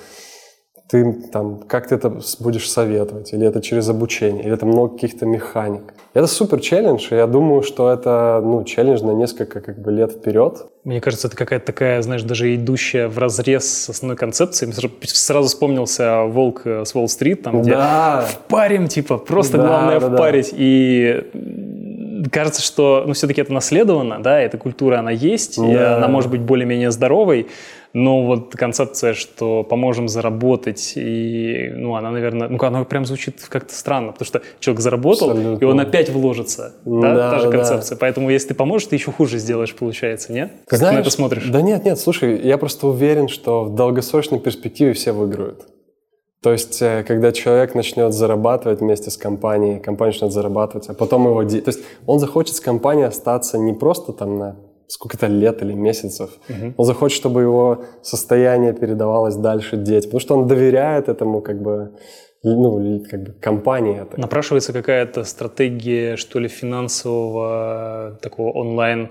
[0.88, 5.24] ты там, как ты это будешь советовать, или это через обучение, или это много каких-то
[5.24, 5.94] механик.
[6.12, 10.12] Это супер челлендж, и я думаю, что это, ну, челлендж на несколько как бы лет
[10.12, 10.66] вперед.
[10.84, 14.68] Мне кажется, это какая-то такая, знаешь, даже идущая в разрез с основной концепцией.
[14.70, 18.26] Мне сразу вспомнился «Волк э, с Уолл-стрит», там, где да.
[18.28, 20.50] впарим, типа, просто да, главное да, впарить.
[20.50, 20.56] Да.
[20.58, 25.66] И кажется, что, ну, все-таки это наследовано, да, эта культура, она есть, да.
[25.66, 27.48] и она может быть более-менее здоровой,
[27.94, 33.72] но вот концепция, что поможем заработать, и, ну, она, наверное, ну, она прям звучит как-то
[33.72, 35.64] странно, потому что человек заработал, Абсолютно.
[35.64, 37.94] и он опять вложится, да, да та же концепция.
[37.94, 38.00] Да.
[38.00, 40.50] Поэтому если ты поможешь, ты еще хуже сделаешь, получается, нет?
[40.66, 41.44] Как Знаешь, ты на это смотришь?
[41.46, 45.64] Да нет, нет, слушай, я просто уверен, что в долгосрочной перспективе все выиграют.
[46.42, 51.26] То есть, э, когда человек начнет зарабатывать вместе с компанией, компания начнет зарабатывать, а потом
[51.26, 51.42] его...
[51.44, 54.56] То есть, он захочет с компанией остаться не просто там на
[54.94, 56.30] сколько-то лет или месяцев.
[56.48, 56.74] Угу.
[56.76, 61.90] Он захочет, чтобы его состояние передавалось дальше детям, потому что он доверяет этому как бы
[62.44, 64.04] ну, как бы компании.
[64.16, 69.08] Напрашивается какая-то стратегия, что ли, финансового такого онлайн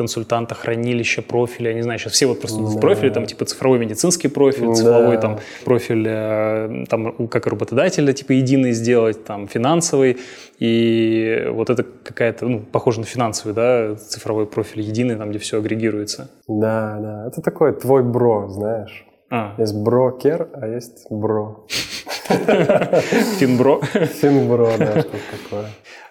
[0.00, 2.64] консультанта, хранилища, профиля, я не знаю, сейчас все вот просто да.
[2.64, 5.20] в профиле, там, типа, цифровой медицинский профиль, цифровой, да.
[5.20, 10.16] там, профиль, э, там, как работодателя, типа, единый сделать, там, финансовый,
[10.58, 15.58] и вот это какая-то, ну, похоже на финансовый, да, цифровой профиль единый, там, где все
[15.58, 16.30] агрегируется.
[16.48, 19.04] Да, да, это такой твой бро, знаешь.
[19.30, 19.54] А.
[19.58, 21.66] Есть брокер, а есть бро.
[23.38, 23.80] Финбро.
[24.20, 25.10] Финбро, да, что
[25.42, 25.66] такое.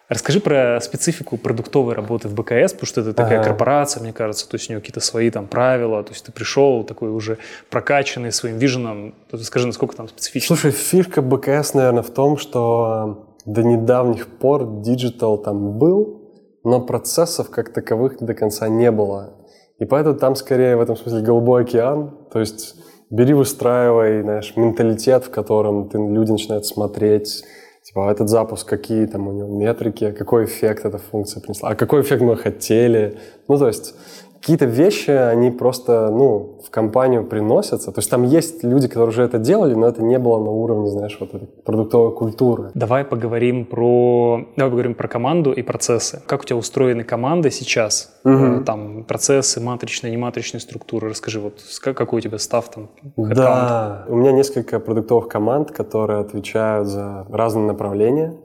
[0.10, 3.50] Расскажи про специфику продуктовой работы в БКС, потому что это такая ага.
[3.50, 6.84] корпорация, мне кажется, то есть у нее какие-то свои там правила, то есть ты пришел
[6.84, 7.38] такой уже
[7.70, 10.56] прокачанный своим vision ом, скажи, насколько там специфично?
[10.56, 16.32] Слушай, фишка БКС, наверное, в том, что до недавних пор digital там был,
[16.64, 19.36] но процессов как таковых до конца не было.
[19.78, 22.76] И поэтому там скорее в этом смысле голубой океан, то есть
[23.10, 27.44] бери, выстраивай, знаешь, менталитет, в котором ты, люди начинают смотреть,
[27.82, 32.02] Типа, этот запуск, какие там у него метрики, какой эффект эта функция принесла, а какой
[32.02, 33.18] эффект мы хотели.
[33.48, 33.96] Ну, то есть
[34.40, 37.92] какие-то вещи, они просто, ну, в компанию приносятся.
[37.92, 40.90] То есть там есть люди, которые уже это делали, но это не было на уровне,
[40.90, 42.72] знаешь, вот этой продуктовой культуры.
[42.74, 46.22] Давай поговорим про, давай поговорим про команду и процессы.
[46.26, 48.20] Как у тебя устроены команды сейчас?
[48.24, 48.64] Угу.
[48.66, 51.10] Там процессы, матричные, нематричные структуры.
[51.10, 52.90] Расскажи, вот какой у тебя став там?
[53.18, 58.36] Да, у меня несколько продуктовых команд, которые отвечают за разные направления.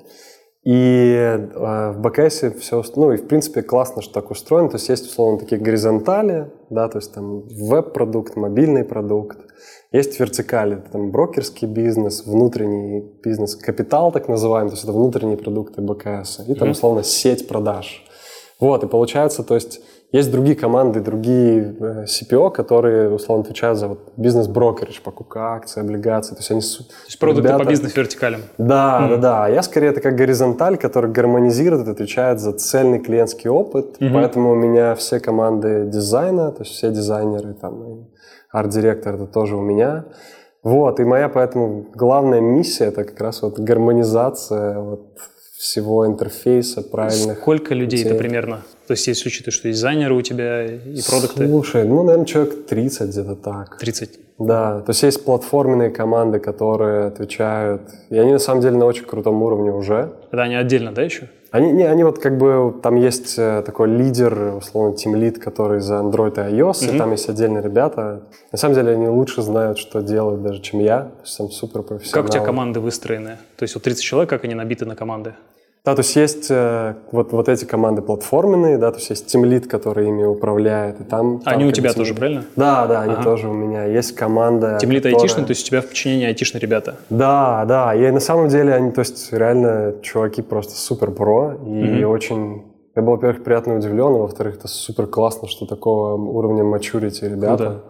[0.65, 4.71] И э, в БКСе все, ну и в принципе классно, что так устроено.
[4.71, 9.39] То есть есть условно такие горизонтали, да, то есть там веб-продукт, мобильный продукт.
[9.93, 15.83] Есть вертикали, там брокерский бизнес, внутренний бизнес, капитал так называемый, то есть это внутренние продукты
[15.83, 16.41] БКС.
[16.49, 18.03] И там условно сеть продаж.
[18.59, 19.83] Вот, и получается, то есть
[20.19, 26.37] есть другие команды, другие э, CPO, которые, условно, отвечают за вот, бизнес-брокеридж, покупка акций, облигаций.
[26.37, 26.61] То есть они...
[26.61, 27.65] То есть продукты ребята...
[27.65, 28.41] по бизнес-вертикалям.
[28.57, 29.09] Да, mm.
[29.09, 29.49] да, да.
[29.49, 33.97] Я скорее это как горизонталь, который гармонизирует, отвечает за цельный клиентский опыт.
[33.99, 34.13] Mm-hmm.
[34.13, 38.07] Поэтому у меня все команды дизайна, то есть все дизайнеры, там,
[38.53, 40.05] арт-директор, это тоже у меня.
[40.63, 45.19] Вот, и моя поэтому главная миссия это как раз вот гармонизация вот
[45.59, 47.39] всего интерфейса правильных.
[47.39, 48.61] Сколько людей это примерно?
[48.87, 51.49] То есть если учитывать, что дизайнеры у тебя и продукты?
[51.49, 53.79] Слушай, ну, наверное, человек 30 где-то так.
[53.79, 54.21] 30?
[54.39, 59.05] Да, то есть есть платформенные команды, которые отвечают, и они на самом деле на очень
[59.05, 60.13] крутом уровне уже.
[60.33, 61.29] Это они отдельно, да, еще?
[61.53, 65.95] Они, не, они вот как бы, там есть э, такой лидер, условно, тимлид, который за
[65.95, 66.95] Android и iOS, mm-hmm.
[66.97, 68.23] и там есть отдельные ребята.
[68.51, 71.03] На самом деле они лучше знают, что делают даже, чем я.
[71.03, 72.13] То есть там супер профессионалы.
[72.13, 73.39] Как у тебя команды выстроены?
[73.57, 75.35] То есть вот 30 человек, как они набиты на команды?
[75.85, 79.67] Да, то есть есть э, вот, вот эти команды платформенные, да, то есть есть тимлит,
[79.67, 81.41] который ими управляет, и там...
[81.41, 82.47] там они у тебя тоже, правильно?
[82.57, 83.23] Да, да, они ага.
[83.23, 83.85] тоже у меня.
[83.85, 85.21] Есть команда, Тимлит которая...
[85.21, 86.97] айтишный, то есть у тебя в подчинении айтишные ребята?
[87.11, 91.69] Да, да, и на самом деле они, то есть реально чуваки просто супер про, и
[91.69, 92.05] mm-hmm.
[92.05, 92.63] очень...
[92.97, 97.57] Я был, во-первых, приятно удивлен, а во-вторых, это супер классно, что такого уровня maturity ребята.
[97.57, 97.83] Круто.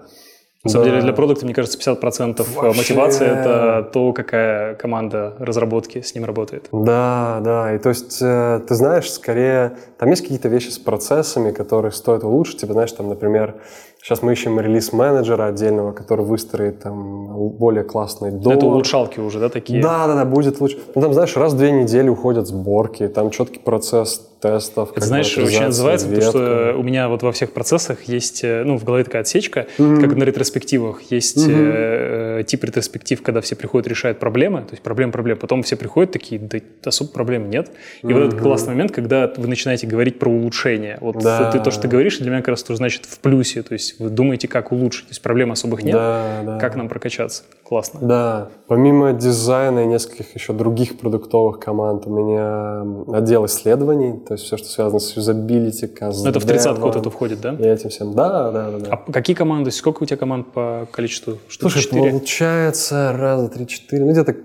[0.65, 2.79] На самом деле для продукта, мне кажется, 50% Вообще...
[2.79, 6.69] мотивации– это то, какая команда разработки с ним работает.
[6.73, 7.75] Да, да.
[7.75, 12.25] И то есть, э, ты знаешь, скорее, там есть какие-то вещи с процессами, которые стоит
[12.25, 12.61] улучшить.
[12.61, 13.57] Типа, знаешь, там, например,
[14.05, 18.53] Сейчас мы ищем релиз-менеджера отдельного, который выстроит там более классный дом.
[18.53, 19.81] Это улучшалки уже, да, такие?
[19.81, 20.77] Да, да, да, будет лучше.
[20.95, 24.91] Ну, там, знаешь, раз в две недели уходят сборки, там четкий процесс тестов.
[24.95, 26.27] Это, знаешь, очень называется, ветка.
[26.27, 29.69] потому что у меня вот во всех процессах есть, э, ну, в голове такая отсечка,
[29.79, 30.01] mm-hmm.
[30.03, 31.01] как на ретроспективах.
[31.11, 32.41] Есть mm-hmm.
[32.41, 35.39] э, тип ретроспектив, когда все приходят, решают проблемы, то есть проблем, проблем.
[35.39, 37.71] Потом все приходят такие, да особо проблем нет.
[38.03, 38.13] И mm-hmm.
[38.13, 40.99] вот этот классный момент, когда вы начинаете говорить про улучшение.
[41.01, 41.51] Вот да.
[41.51, 43.63] ты, то, что ты говоришь, для меня как раз тоже значит в плюсе.
[43.63, 45.07] То есть вы думаете, как улучшить.
[45.07, 45.95] То есть проблем особых нет.
[45.95, 46.59] Да, да.
[46.59, 47.45] Как нам прокачаться?
[47.63, 48.01] Классно.
[48.03, 48.49] Да.
[48.67, 54.57] Помимо дизайна и нескольких еще других продуктовых команд, у меня отдел исследований, то есть все,
[54.57, 56.31] что связано с юзабилити, каздевом.
[56.31, 57.55] Это в тридцатку вот это входит, да?
[57.55, 58.15] И этим всем.
[58.15, 58.79] Да, да, да.
[58.79, 58.91] да.
[58.91, 59.71] А какие команды?
[59.71, 61.39] Сколько у тебя команд по количеству?
[61.49, 62.11] Штук Слушай, 4?
[62.11, 64.37] получается раза три-четыре, ну где-то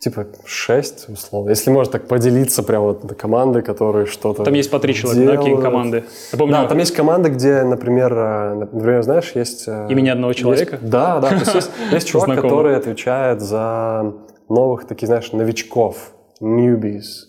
[0.00, 1.50] типа шесть, условно.
[1.50, 5.32] Если можно так поделиться прямо вот на команды, которые что-то Там есть по три человека,
[5.32, 6.04] да, какие команды?
[6.32, 9.68] Я помню, да, там есть команды, где, например, э, например, знаешь, есть...
[9.68, 10.76] Э, Имени одного человека?
[10.76, 11.28] Есть, да, да.
[11.28, 14.14] То есть есть, есть чувак, который отвечает за
[14.48, 17.28] новых таких, знаешь, новичков, newbies.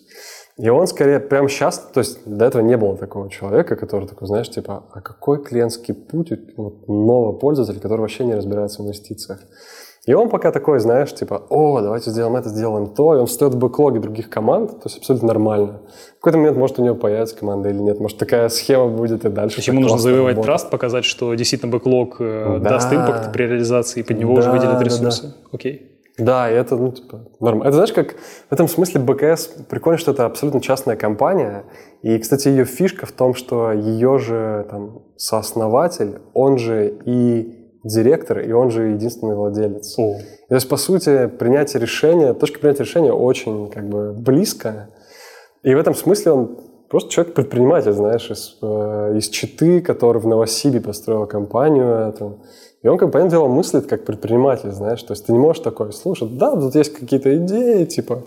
[0.56, 4.28] И он скорее прямо сейчас, то есть до этого не было такого человека, который такой,
[4.28, 8.86] знаешь, типа, а какой клиентский путь у вот, нового пользователя, который вообще не разбирается в
[8.86, 9.40] инвестициях?
[10.04, 13.54] И он пока такой, знаешь, типа, о, давайте сделаем это, сделаем то, и он встает
[13.54, 15.80] в бэклоге других команд, то есть абсолютно нормально.
[16.18, 19.28] В какой-то момент, может, у него появится команда или нет, может, такая схема будет и
[19.28, 19.56] дальше.
[19.56, 20.46] То есть ему нужно завоевать работает.
[20.46, 22.70] траст, показать, что действительно бэклог э, да.
[22.70, 25.22] даст импакт при реализации, и под него да, уже выделят ресурсы.
[25.22, 25.34] Да, да.
[25.52, 25.88] Окей.
[26.18, 27.68] Да, и это, ну, типа, нормально.
[27.68, 28.14] Это, знаешь, как
[28.50, 31.64] в этом смысле БКС прикольно, что это абсолютно частная компания.
[32.02, 38.38] И, кстати, ее фишка в том, что ее же там сооснователь, он же и директор,
[38.38, 39.98] и он же единственный владелец.
[39.98, 40.18] О.
[40.48, 44.90] То есть, по сути, принятие решения, точка принятия решения очень как бы близкая.
[45.62, 50.80] И в этом смысле он просто человек-предприниматель, знаешь, из, э, из Читы, который в Новосибе
[50.80, 52.08] построил компанию.
[52.08, 52.34] Это,
[52.82, 55.00] и он, как понятное дело, мыслит как предприниматель, знаешь.
[55.04, 58.24] То есть ты не можешь такой слушать, да, тут есть какие-то идеи, типа,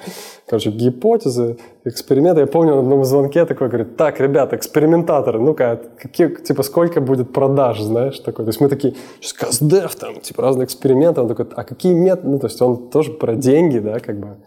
[0.48, 2.40] короче, гипотезы, эксперименты.
[2.42, 7.34] Я помню на одном звонке такой, говорит, так, ребята, экспериментаторы, ну-ка, какие, типа, сколько будет
[7.34, 8.46] продаж, знаешь, такой.
[8.46, 11.20] То есть мы такие, сейчас каздев, там, типа, разные эксперименты.
[11.20, 12.30] Он такой, а какие методы?
[12.30, 14.38] Ну, то есть он тоже про деньги, да, как бы.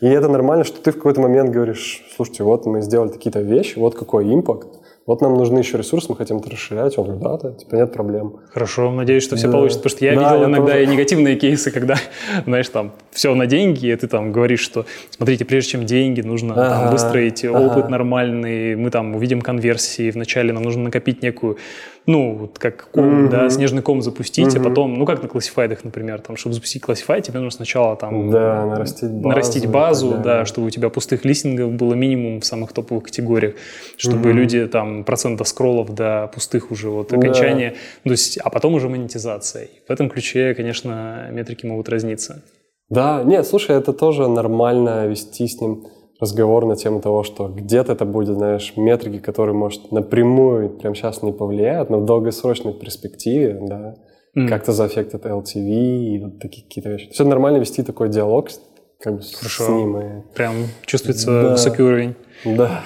[0.00, 3.78] И это нормально, что ты в какой-то момент говоришь, слушайте, вот мы сделали какие-то вещи,
[3.78, 6.96] вот какой импакт вот нам нужны еще ресурсы, мы хотим это расширять.
[6.96, 8.36] Он говорит, да, да, типа нет проблем.
[8.52, 9.52] Хорошо, надеюсь, что все да.
[9.54, 10.84] получится, потому что я да, видел я иногда тоже.
[10.84, 11.96] и негативные кейсы, когда,
[12.46, 16.54] знаешь, там, все на деньги, и ты там говоришь, что, смотрите, прежде чем деньги, нужно
[16.54, 17.58] ага, там, выстроить ага.
[17.58, 21.58] опыт нормальный, мы там увидим конверсии, вначале нам нужно накопить некую
[22.06, 23.30] ну, вот как ком, mm-hmm.
[23.30, 24.60] да, снежный ком запустить, mm-hmm.
[24.60, 28.30] а потом, ну, как на классифайдах, например, там, чтобы запустить классифай, тебе нужно сначала там...
[28.30, 29.28] Да, нарастить базу.
[29.28, 33.54] Нарастить базу, да, чтобы у тебя пустых листингов было минимум в самых топовых категориях,
[33.96, 34.32] чтобы mm-hmm.
[34.32, 37.70] люди там процентов скроллов до пустых уже вот окончания,
[38.04, 38.08] да.
[38.08, 39.64] то есть, а потом уже монетизация.
[39.64, 42.42] И в этом ключе, конечно, метрики могут разниться.
[42.88, 45.86] Да, нет, слушай, это тоже нормально вести с ним
[46.22, 51.22] разговор на тему того, что где-то это будет, знаешь, метрики, которые, может, напрямую прямо сейчас
[51.22, 53.96] не повлияют, но в долгосрочной перспективе, да,
[54.36, 54.48] mm.
[54.48, 57.10] как-то заэффектят LTV и вот такие какие-то вещи.
[57.10, 58.48] Все нормально вести такой диалог
[59.00, 59.64] как бы Хорошо.
[59.64, 59.98] с ним.
[59.98, 60.22] И...
[60.34, 60.54] Прям
[60.86, 61.50] чувствуется да.
[61.50, 62.14] высокий уровень.
[62.44, 62.80] Да.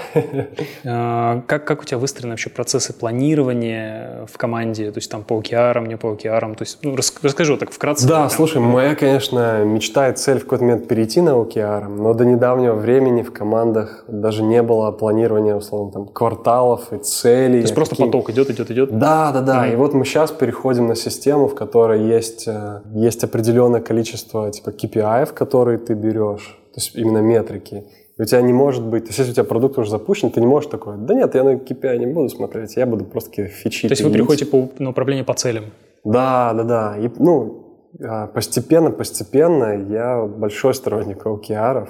[0.84, 4.90] А, как, как у тебя выстроены вообще процессы планирования в команде?
[4.90, 6.54] То есть там по OKR, не по OKR?
[6.54, 8.06] То есть, ну, расскажи вот так вкратце.
[8.06, 12.24] Да, слушай, моя, конечно, мечта и цель в какой-то момент перейти на OKR, но до
[12.24, 17.60] недавнего времени в командах даже не было планирования, условно, там, кварталов и целей.
[17.60, 18.06] То есть просто какие...
[18.06, 18.98] поток идет, идет, идет?
[18.98, 19.66] Да, да, да.
[19.66, 19.72] Mm-hmm.
[19.72, 24.70] И вот мы сейчас переходим на систему, в которой есть, э, есть определенное количество типа
[24.70, 27.84] KPI, которые ты берешь, то есть именно метрики.
[28.18, 30.40] И у тебя не может быть, то есть если у тебя продукт уже запущен, ты
[30.40, 33.52] не можешь такой, да нет, я на KPI не буду смотреть, я буду просто какие-то
[33.52, 33.88] фичи.
[33.88, 35.64] То есть вы переходите по, на управление по целям?
[36.02, 36.96] Да, да, да.
[36.98, 41.88] И, ну, а, постепенно, постепенно я большой сторонник OKR.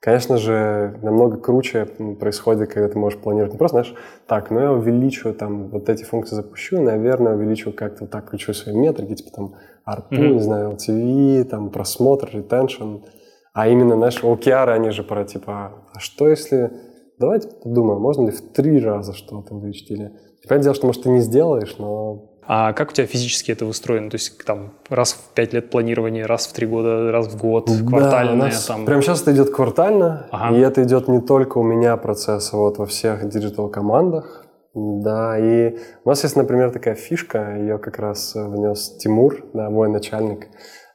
[0.00, 1.86] Конечно же, намного круче
[2.18, 3.94] происходит, когда ты можешь планировать не просто, знаешь,
[4.26, 8.76] так, ну я увеличу там вот эти функции запущу, наверное, увеличу как-то так, включу свои
[8.76, 9.54] метрики, типа там
[9.86, 10.32] ARPU, mm-hmm.
[10.34, 13.02] не знаю, LTV, там просмотр, retention–
[13.58, 16.70] а именно, знаешь, OKR, они же про типа, а что если...
[17.18, 20.12] Давайте подумаем, можно ли в три раза что-то увеличить или...
[20.48, 22.38] Понятное дело, что, может, ты не сделаешь, но...
[22.46, 24.10] А как у тебя физически это устроено?
[24.10, 27.68] То есть там раз в пять лет планирования, раз в три года, раз в год,
[27.88, 28.52] квартальное?
[28.52, 28.84] Да, там...
[28.84, 30.56] Прямо сейчас это идет квартально, ага.
[30.56, 34.46] и это идет не только у меня процесс, а вот во всех диджитал-командах.
[34.72, 39.88] Да, и у нас есть, например, такая фишка, ее как раз внес Тимур, да, мой
[39.88, 40.46] начальник.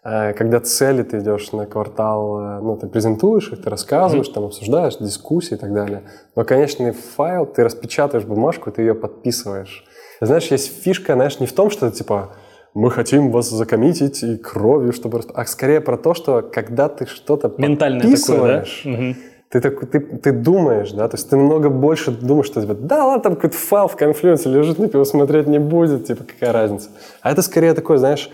[0.04, 4.34] Э, когда цели ты идешь на квартал, э, ну, ты презентуешь их, ты рассказываешь, mm-hmm.
[4.34, 6.04] там обсуждаешь, дискуссии и так далее.
[6.36, 9.86] Но конечный файл, ты распечатаешь бумажку, ты ее подписываешь.
[10.20, 12.34] Знаешь, есть фишка, знаешь, не в том, что типа
[12.74, 15.22] мы хотим вас закоммитить и кровью, чтобы...
[15.34, 19.20] А скорее про то, что когда ты что-то Ментальное подписываешь, такое, да?
[19.50, 23.06] ты, так, ты, ты думаешь, да, то есть ты много больше думаешь, что типа, да
[23.06, 26.90] ладно, там какой-то файл в конфлюенсе лежит, никто его смотреть не будет, типа, какая разница.
[27.22, 28.32] А это скорее такое, знаешь,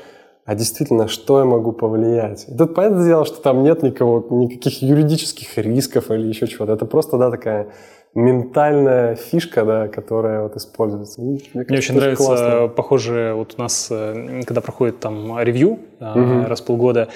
[0.50, 2.46] а действительно, что я могу повлиять.
[2.48, 6.74] И тут понятное дело, что там нет никого, никаких юридических рисков или еще чего-то.
[6.74, 7.68] Это просто, да, такая
[8.16, 11.22] ментальная фишка, да, которая вот используется.
[11.22, 12.68] Мне, кажется, Мне очень нравится, классно.
[12.68, 16.46] похоже, вот у нас, э, когда проходит там ревью угу.
[16.48, 17.10] раз в полгода,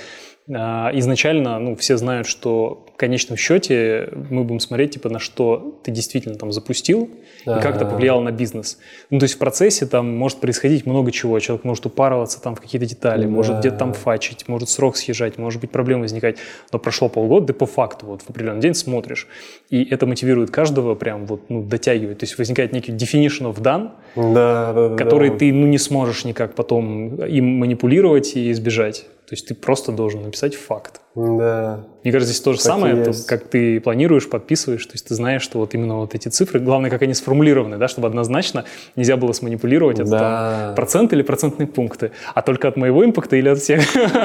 [0.47, 5.91] изначально, ну, все знают, что в конечном счете мы будем смотреть, типа, на что ты
[5.91, 7.09] действительно там запустил
[7.45, 7.57] да.
[7.57, 8.77] и как это повлияло на бизнес.
[9.09, 11.39] Ну, то есть в процессе там может происходить много чего.
[11.39, 13.29] Человек может упарываться там в какие-то детали, да.
[13.29, 16.37] может где-то там фачить, может срок съезжать, может быть проблемы возникать.
[16.71, 19.27] Но прошло полгода, ты по факту вот в определенный день смотришь.
[19.69, 22.19] И это мотивирует каждого прям вот, ну, дотягивать.
[22.19, 25.37] То есть возникает некий definition of done, да, да, который да.
[25.37, 29.05] ты, ну, не сможешь никак потом им манипулировать и избежать.
[29.27, 30.99] То есть ты просто должен написать факт.
[31.15, 31.85] Да.
[32.03, 35.15] Мне кажется, здесь то же Так самое, то, как ты планируешь, подписываешь, то есть ты
[35.15, 38.65] знаешь, что вот именно вот эти цифры, главное, как они сформулированы, да, чтобы однозначно
[38.97, 40.19] нельзя было сманипулировать, это Да.
[40.19, 43.81] там процент или процентные пункты, а только от моего импакта или от всех.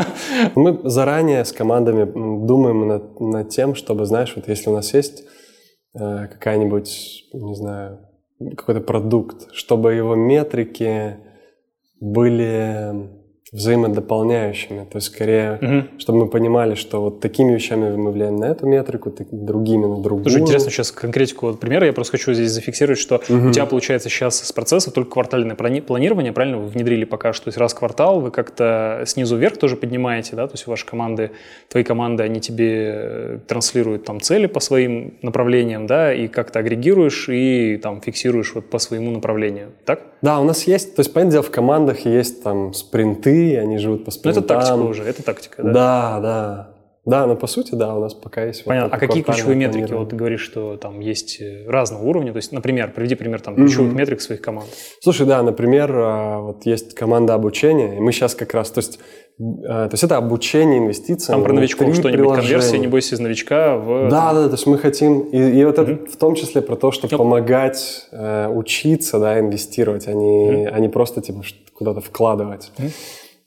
[0.57, 5.23] Мы заранее с командами думаем над, над тем, чтобы, знаешь, вот если у нас есть
[5.95, 8.01] э, какая-нибудь, не знаю,
[8.57, 11.19] какой-то продукт, чтобы его метрики
[12.01, 13.18] были
[13.53, 15.89] взаимодополняющими, то есть скорее, Мгм.
[15.99, 20.01] чтобы мы понимали, что вот такими вещами мы влияем на эту метрику, так- другими на
[20.03, 20.25] другую.
[20.25, 21.87] Тоже интересно сейчас конкретику вот примера.
[21.87, 25.81] Я просто хочу здесь зафиксировать, что у тебя получается сейчас с процесса только квартальное плани-
[25.83, 26.59] планирование, правильно?
[26.59, 30.37] Вы внедрили пока что, то есть раз в квартал вы как-то снизу вверх тоже поднимаете,
[30.37, 30.47] да?
[30.47, 31.31] То есть ваши команды,
[31.69, 37.29] твои команды, они тебе э, транслируют там цели по своим направлениям, да, и как-то агрегируешь
[37.29, 40.01] и там фиксируешь вот по своему направлению, так?
[40.23, 44.05] Да, у нас есть, то есть, понятное дело, в командах есть там спринты, они живут
[44.05, 44.45] по Ну спринтам.
[44.45, 45.73] это тактика уже, это тактика, да?
[45.73, 46.75] Да, да.
[47.05, 48.61] Да, но по сути, да, у нас пока есть...
[48.61, 48.89] вот Понятно.
[48.89, 49.93] это А какие ключевые метрики?
[49.93, 52.33] Вот ты говоришь, что там есть э, разного уровня.
[52.33, 54.69] То есть, например, приведи пример там ключевых метрик своих команд.
[55.01, 58.99] Слушай, да, например, а, вот есть команда обучения, и мы сейчас как раз, то есть,
[59.39, 61.39] то есть это обучение инвестициям.
[61.39, 62.87] Там про новичков что-нибудь, конверсия, приложения.
[62.87, 64.09] небось, из новичка в...
[64.09, 66.91] Да, да, то есть мы хотим, и, и вот это в том числе про то,
[66.91, 72.73] чтобы помогать э, учиться, да, инвестировать, а не, а не просто типа куда-то вкладывать.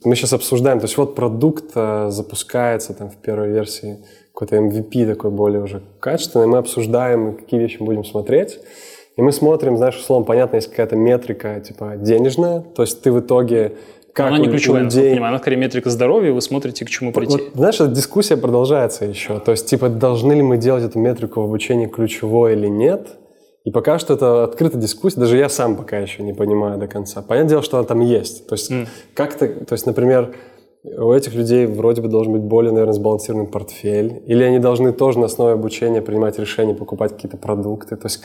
[0.06, 4.00] Мы сейчас обсуждаем, то есть вот продукт э, запускается там в первой версии,
[4.34, 8.60] какой-то MVP такой более уже качественный, мы обсуждаем, какие вещи мы будем смотреть.
[9.18, 13.20] И мы смотрим, знаешь, условно, понятно, есть какая-то метрика, типа, денежная, то есть ты в
[13.20, 13.74] итоге
[14.14, 15.32] как она не ключевая, насколько я людей- понимаю.
[15.34, 17.34] Она скорее метрика здоровья, вы смотрите, к чему прийти.
[17.34, 19.40] вот, знаешь, эта дискуссия продолжается еще.
[19.40, 23.18] То есть, типа, должны ли мы делать эту метрику в обучении ключевой или нет?
[23.64, 27.22] И пока что это открытая дискуссия, даже я сам пока еще не понимаю до конца.
[27.22, 28.48] Понятное дело, что она там есть.
[28.48, 28.72] То есть,
[29.14, 30.34] как-то, то есть, например,
[30.84, 34.24] у этих людей вроде бы должен быть более, наверное, сбалансированный портфель.
[34.26, 37.98] Или они должны тоже на основе обучения принимать решения, покупать какие-то продукты.
[37.98, 38.24] То есть,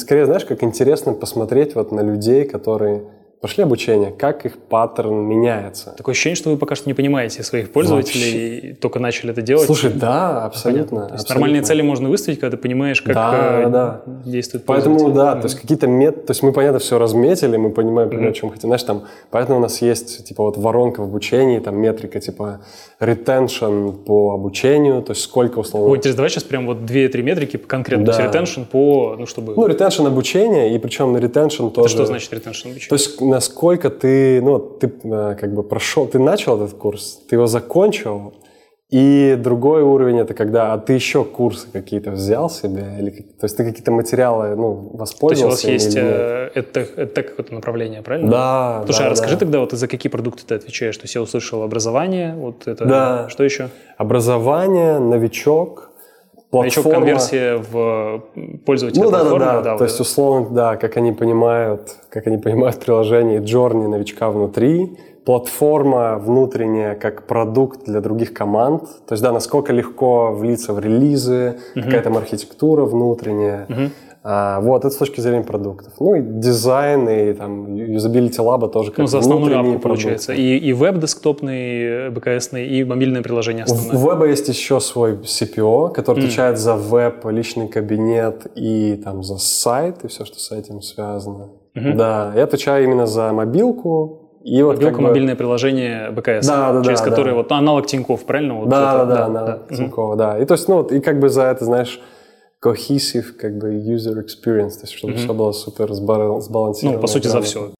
[0.00, 3.02] скорее, знаешь, как интересно посмотреть вот на людей, которые
[3.42, 5.94] прошли обучение, как их паттерн меняется.
[5.96, 9.66] Такое ощущение, что вы пока что не понимаете своих пользователей и только начали это делать.
[9.66, 10.72] Слушай, да, абсолютно.
[10.72, 10.96] Понятно.
[11.08, 11.34] То есть абсолютно.
[11.34, 14.02] нормальные цели можно выставить, когда ты понимаешь, как Да, э, да.
[14.24, 16.24] действует Поэтому, да, то есть какие-то мет...
[16.24, 18.68] То есть мы, понятно, все разметили, мы понимаем, примерно, о чем хотим.
[18.68, 22.60] Знаешь, там, поэтому у нас есть, типа, вот воронка в обучении, там, метрика, типа,
[23.00, 25.88] retention по обучению, то есть сколько, условно...
[25.90, 28.06] Ой, давай сейчас прям вот две-три метрики конкретно.
[28.06, 28.12] Да.
[28.12, 29.54] То есть retention по, ну, чтобы...
[29.56, 31.88] Ну, retention обучения, и причем на retention Это тоже...
[31.88, 32.88] что значит retention обучения?
[32.88, 37.36] То есть насколько ты, ну, ты э, как бы прошел, ты начал этот курс, ты
[37.36, 38.34] его закончил,
[38.92, 43.56] и другой уровень это когда, а ты еще курсы какие-то взял себе, или, то есть
[43.56, 48.02] ты какие-то материалы, ну, То есть воспользовался у вас есть э, это, это какое-то направление,
[48.02, 48.30] правильно?
[48.30, 49.40] Да, Слушай, да, а расскажи да.
[49.40, 50.96] тогда, вот за какие продукты ты отвечаешь?
[50.98, 52.84] То есть я услышал образование, вот это.
[52.84, 53.28] Да.
[53.30, 53.70] Что еще?
[55.00, 55.91] Новичок,
[56.52, 57.06] Новичок платформа.
[57.06, 58.22] конверсия в
[58.66, 59.62] пользователя Ну да, да, платформы.
[59.62, 59.70] да.
[59.72, 64.98] вот То есть условно, да, как они понимают, как они понимают приложение Journey новичка внутри,
[65.24, 68.82] платформа внутренняя как продукт для других команд.
[69.06, 73.66] То есть да, насколько легко влиться в релизы, какая там архитектура внутренняя.
[73.68, 73.88] А,
[74.24, 75.92] вот, это с точки зрения продуктов.
[76.00, 80.32] Ну и дизайн, и там юзабилити лаба тоже как Ну, за основную апку получается.
[80.32, 83.96] И, и веб десктопный, БКСный, и мобильное приложение основное.
[83.96, 89.38] У веба есть еще свой CPO, который отвечает за веб, личный кабинет и там за
[89.38, 91.48] сайт и все, что с этим связано.
[91.74, 96.72] Да, я отвечаю именно за мобилку и вот Мобилка, как бы- мобильное приложение БКС, Да,
[96.72, 97.36] да, через да, которое да.
[97.36, 98.54] вот аналог Тинькофф, правильно?
[98.60, 99.76] Вот Да, это, да, да, да, Мгм.
[99.76, 100.38] Тинькова, да.
[100.38, 102.00] И то есть, ну, вот, и как бы за это, знаешь,
[102.62, 106.96] cohesive, как бы user experience, то есть, чтобы все было супер сбалансировано.
[106.96, 107.50] Ну, по сути, за грамотно.
[107.50, 107.74] все.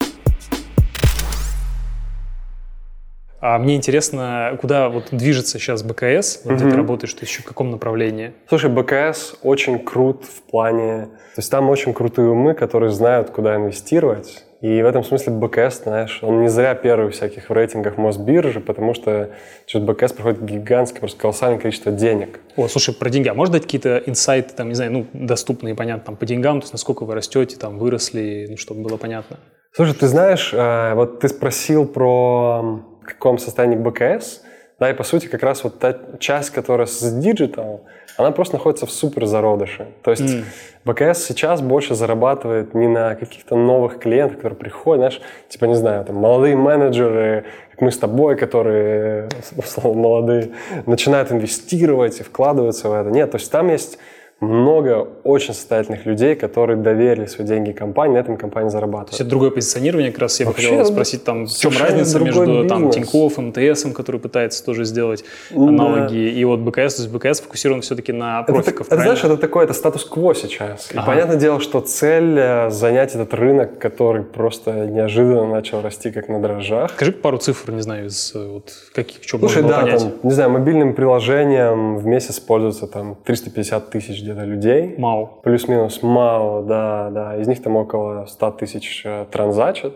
[3.41, 7.43] А мне интересно, куда вот движется сейчас БКС, вот где ты работаешь, то есть еще
[7.43, 8.35] в каком направлении?
[8.49, 11.07] Слушай, БКС очень крут в плане...
[11.35, 14.45] То есть там очень крутые умы, которые знают, куда инвестировать.
[14.63, 18.95] И в этом смысле БКС, знаешь, он не зря первый всяких в рейтингах Мосбиржи, потому
[18.95, 19.31] что
[19.67, 22.39] через БКС проходит гигантское, просто колоссальное количество денег.
[22.55, 23.27] О, слушай, про деньги.
[23.27, 26.65] А можешь дать какие-то инсайты, там, не знаю, ну, доступные, понятно, там, по деньгам, то
[26.65, 29.37] есть насколько вы растете, там, выросли, ну, чтобы было понятно.
[29.73, 32.63] Слушай, ты знаешь, э, вот ты спросил про
[33.03, 34.43] в каком состоянии БКС,
[34.79, 37.81] да, и по сути как раз вот та часть, которая с Digital,
[38.17, 39.89] она просто находится в супер зародыше.
[40.03, 40.45] То есть
[40.85, 46.05] БКС сейчас больше зарабатывает не на каких-то новых клиентах, которые приходят, знаешь, типа, не знаю,
[46.05, 50.51] там, молодые менеджеры, как мы с тобой, которые, условно, молодые,
[50.87, 53.11] начинают инвестировать и вкладываться в это.
[53.11, 53.99] Нет, то есть там есть
[54.43, 59.11] много очень состоятельных людей, которые доверили свои деньги компании, на этом компания зарабатывает.
[59.11, 62.19] То есть это другое позиционирование, как раз я бы хотел спросить, там, в чем разница
[62.19, 65.25] между там, Тинькофф, МТС, который пытается тоже сделать
[65.55, 66.41] аналоги, да.
[66.41, 69.65] и вот БКС, то есть БКС фокусирован все-таки на профиках, Это, это знаешь, это такое,
[69.65, 70.91] это статус-кво сейчас.
[70.91, 71.07] И ага.
[71.07, 76.41] понятное дело, что цель э, занять этот рынок, который просто неожиданно начал расти как на
[76.41, 76.91] дрожжах.
[76.91, 80.01] Скажи пару цифр, не знаю, из э, вот каких, что Слушай, можно да, понять.
[80.01, 84.95] Там, не знаю, мобильным приложением в месяц пользуются там 350 тысяч где-то людей.
[84.99, 85.41] МАУ.
[85.43, 87.37] Плюс-минус МАУ, да, да.
[87.37, 89.95] Из них там около 100 тысяч э, транзачат.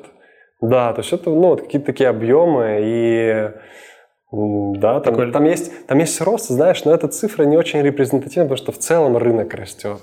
[0.61, 3.51] Да, то есть это ну, вот какие-то такие объемы и
[4.32, 8.57] да, там, там, есть, там есть рост, знаешь, но эта цифра не очень репрезентативна, потому
[8.57, 9.99] что в целом рынок растет.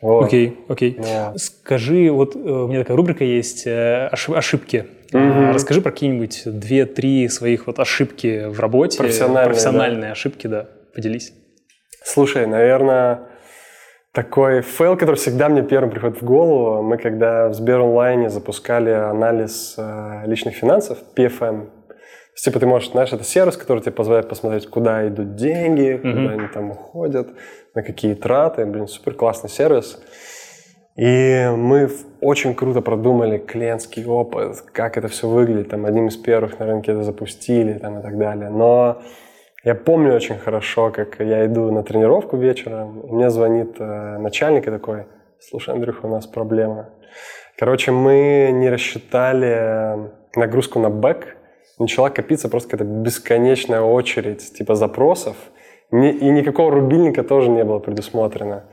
[0.00, 0.24] Вот.
[0.24, 0.96] Окей, окей.
[0.98, 1.34] Да.
[1.36, 4.86] Скажи, вот э, у меня такая рубрика есть э, ошибки.
[5.12, 5.52] Угу.
[5.52, 8.96] Расскажи про какие-нибудь две-три своих вот ошибки в работе.
[8.96, 10.12] Профессиональные, профессиональные да.
[10.12, 10.68] ошибки, да.
[10.94, 11.32] Поделись.
[12.02, 13.29] Слушай, наверное,
[14.12, 16.82] такой фейл, который всегда мне первым приходит в голову.
[16.82, 21.68] Мы когда в Сберонлайне запускали анализ э, личных финансов, PFM,
[22.34, 26.12] типа ты можешь, знаешь, это сервис, который тебе позволяет посмотреть, куда идут деньги, mm-hmm.
[26.12, 27.28] куда они там уходят,
[27.74, 28.66] на какие траты.
[28.66, 30.00] Блин, супер классный сервис.
[30.96, 31.88] И мы
[32.20, 35.70] очень круто продумали клиентский опыт, как это все выглядит.
[35.70, 38.50] Там одним из первых на рынке это запустили там, и так далее.
[38.50, 39.00] Но
[39.62, 44.66] я помню очень хорошо, как я иду на тренировку вечером, и мне звонит э, начальник
[44.66, 45.04] и такой,
[45.38, 46.88] слушай, Андрюха, у нас проблема.
[47.58, 51.36] Короче, мы не рассчитали нагрузку на бэк,
[51.78, 55.36] начала копиться просто какая-то бесконечная очередь типа запросов,
[55.92, 55.96] и
[56.30, 58.64] никакого рубильника тоже не было предусмотрено.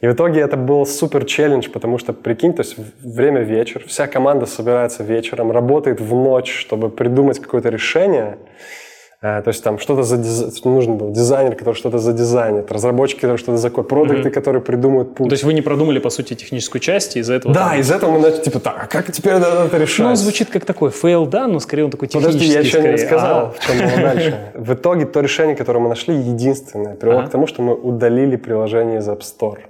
[0.00, 4.06] И в итоге это был супер челлендж, потому что, прикинь, то есть время вечер, вся
[4.06, 8.81] команда собирается вечером, работает в ночь, чтобы придумать какое-то решение, Э,
[9.22, 10.64] то есть там что-то за диз...
[10.64, 14.32] нужно было, дизайнер, который что-то задизайнит, разработчики, которые что-то закодят, продакты, мгм.
[14.32, 15.28] которые придумают путь.
[15.28, 17.54] То есть вы не продумали, по сути, техническую часть, и из-за этого...
[17.54, 17.78] Да, там...
[17.78, 20.06] из-за этого мы начали, типа, так, а как теперь надо это решать?
[20.06, 22.32] Ну, звучит как такой фейл, да, но скорее он такой технический.
[22.32, 22.88] Подожди, я еще скорее.
[22.88, 23.50] не рассказал, а.
[23.50, 24.52] в чем было дальше.
[24.54, 28.98] В итоге то решение, которое мы нашли, единственное, привело к тому, что мы удалили приложение
[28.98, 29.60] из App Store.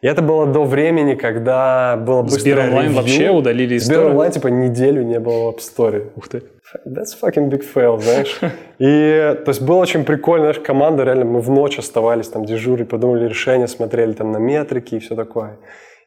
[0.00, 4.30] И это было до времени, когда было быстрое Сбер онлайн вообще удалили из Сбер онлайн,
[4.30, 6.10] типа, неделю не было в App Store.
[6.14, 6.44] Ух ты.
[6.86, 8.38] That's fucking big fail, знаешь.
[8.78, 12.88] И, то есть, было очень прикольно, знаешь, команда, реально, мы в ночь оставались там дежурить,
[12.88, 15.58] придумали решения, смотрели там на метрики и все такое.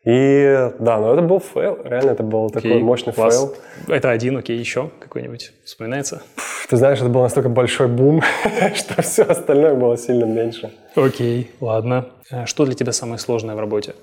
[0.03, 3.37] И да, но это был фейл, реально это был окей, такой мощный класс.
[3.37, 3.55] фейл.
[3.87, 6.23] Это один, окей, еще какой-нибудь вспоминается?
[6.69, 8.23] Ты знаешь, это был настолько большой бум,
[8.75, 10.71] что все остальное было сильно меньше.
[10.95, 12.07] Окей, ладно.
[12.31, 13.93] А что для тебя самое сложное в работе?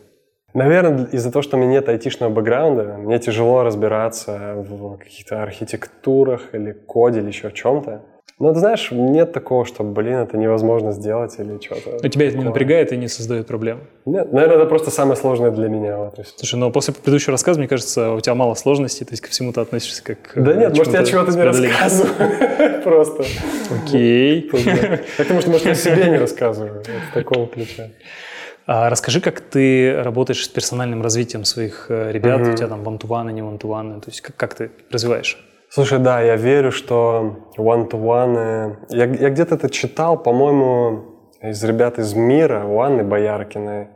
[0.58, 6.52] Наверное, из-за того, что у меня нет айтишного бэкграунда, мне тяжело разбираться в каких-то архитектурах
[6.52, 8.02] или коде или еще чем-то.
[8.40, 11.98] Но ты знаешь, нет такого, что, блин, это невозможно сделать или что-то.
[12.02, 13.80] Но тебя это не напрягает и не создает проблем?
[14.04, 15.96] Нет, наверное, это просто самое сложное для меня.
[15.98, 19.28] Вот, Слушай, но после предыдущего рассказа, мне кажется, у тебя мало сложностей, то есть ко
[19.28, 20.32] всему ты относишься как...
[20.34, 22.82] Да нет, может, я чего-то не рассказываю.
[22.84, 23.24] Просто.
[23.82, 24.50] Окей.
[25.18, 26.82] Потому что, может, я себе не рассказываю.
[27.14, 27.90] Такого ключа.
[28.70, 32.52] А расскажи, как ты работаешь с персональным развитием своих э, ребят, mm-hmm.
[32.52, 35.42] у тебя там вантуваны, не вантуваны, то есть как, как ты развиваешь?
[35.70, 38.76] Слушай, да, я верю, что one-to-one...
[38.90, 43.88] Я, я где-то это читал, по-моему, из ребят из мира, у Анны Бояркиной.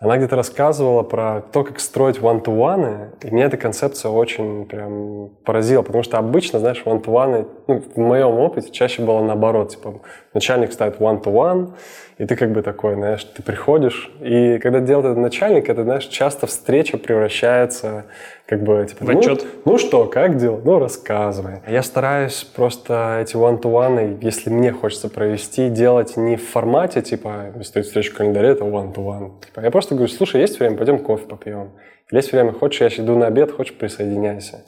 [0.00, 5.82] Она где-то рассказывала про то, как строить one-to-one, и меня эта концепция очень прям поразила,
[5.82, 10.00] потому что обычно, знаешь, one-to-one, ну, в моем опыте чаще было наоборот, типа
[10.32, 11.74] начальник ставит one-to-one,
[12.18, 16.04] и ты как бы такой, знаешь, ты приходишь, и когда делает этот начальник, это, знаешь,
[16.06, 18.06] часто встреча превращается
[18.46, 19.44] как бы, типа, в отчет.
[19.64, 20.60] Ну, ну что, как дела?
[20.64, 21.60] Ну, рассказывай.
[21.68, 27.86] Я стараюсь просто эти one-to-one, если мне хочется провести, делать не в формате, типа, стоит
[27.86, 29.40] встреча в календаре, это one-to-one.
[29.44, 31.70] Типа, я просто говорю, слушай, есть время, пойдем кофе попьем.
[32.10, 34.64] Есть время, хочешь, я иду на обед, хочешь, присоединяйся.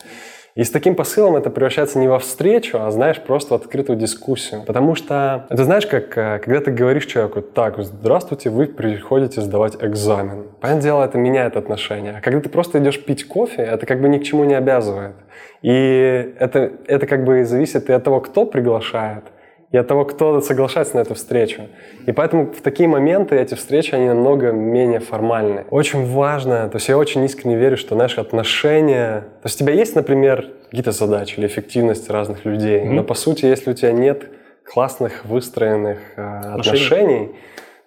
[0.57, 4.65] И с таким посылом это превращается не во встречу, а, знаешь, просто в открытую дискуссию.
[4.67, 9.77] Потому что, ты знаешь, как, э, когда ты говоришь человеку, так, здравствуйте, вы приходите сдавать
[9.81, 10.47] экзамен.
[10.61, 12.17] Понятное дело, это меняет отношения.
[12.19, 15.15] А когда ты просто идешь пить кофе, это как бы ни к чему не обязывает.
[15.63, 19.25] И это, это как бы зависит и от того, кто приглашает,
[19.73, 21.63] и от того, кто соглашается на эту встречу.
[22.07, 25.65] И поэтому в такие моменты эти встречи, они намного менее формальны.
[25.71, 29.21] Очень важно, то есть я очень искренне верю, что наши отношения...
[29.43, 32.91] То есть у тебя есть, например, какие-то задачи или эффективность разных людей, mm-hmm.
[32.91, 34.25] но по сути, если у тебя нет
[34.65, 37.29] классных выстроенных э, отношений, отношений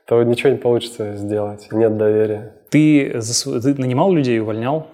[0.06, 2.54] то ничего не получится сделать, нет доверия.
[2.70, 4.88] Ты, ты нанимал людей, увольнял?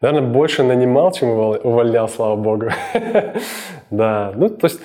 [0.00, 2.66] Наверное, больше нанимал, чем увольнял, слава богу.
[3.90, 4.80] да, ну то есть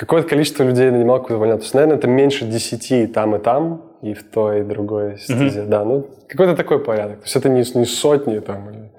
[0.00, 1.58] какое-то количество людей нанимал, какое-то увольнял.
[1.58, 3.82] То есть, наверное, это меньше 10 и там, и там.
[4.00, 5.62] и в той, и другой стезе.
[5.64, 7.18] Да, ну, какой-то такой порядок.
[7.18, 8.90] То есть это не, не сотни там, или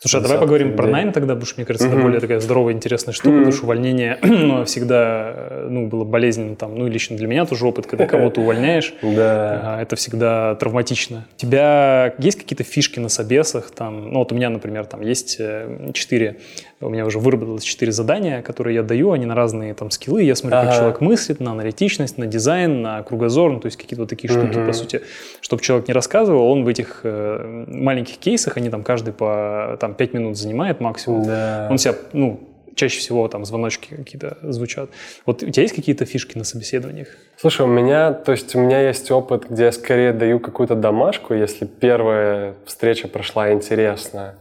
[0.00, 1.92] Слушай, а давай поговорим про найм тогда, потому что, мне кажется, mm-hmm.
[1.92, 3.38] это более такая здоровая, интересная штука, mm-hmm.
[3.38, 7.66] потому что увольнение ну, всегда ну, было болезненно, там, ну и лично для меня тоже
[7.66, 9.78] опыт, когда кого-то увольняешь, да.
[9.82, 11.26] это всегда травматично.
[11.34, 15.36] У тебя есть какие-то фишки на собесах, там, ну вот у меня, например, там есть
[15.40, 16.36] э, четыре
[16.80, 20.22] у меня уже выработалось четыре задания, которые я даю, они на разные там скиллы.
[20.22, 20.68] Я смотрю, ага.
[20.68, 24.30] как человек мыслит, на аналитичность, на дизайн, на кругозор, ну, то есть какие-то вот такие
[24.30, 24.66] штуки, угу.
[24.66, 25.02] по сути.
[25.40, 29.87] Чтобы человек не рассказывал, он в этих э, маленьких кейсах, они там каждый по там,
[29.94, 31.68] 5 минут занимает максимум, да.
[31.70, 34.90] он себя, ну, чаще всего там звоночки какие-то звучат.
[35.26, 37.08] Вот у тебя есть какие-то фишки на собеседованиях?
[37.36, 41.34] Слушай, у меня, то есть у меня есть опыт, где я скорее даю какую-то домашку,
[41.34, 44.36] если первая встреча прошла интересно.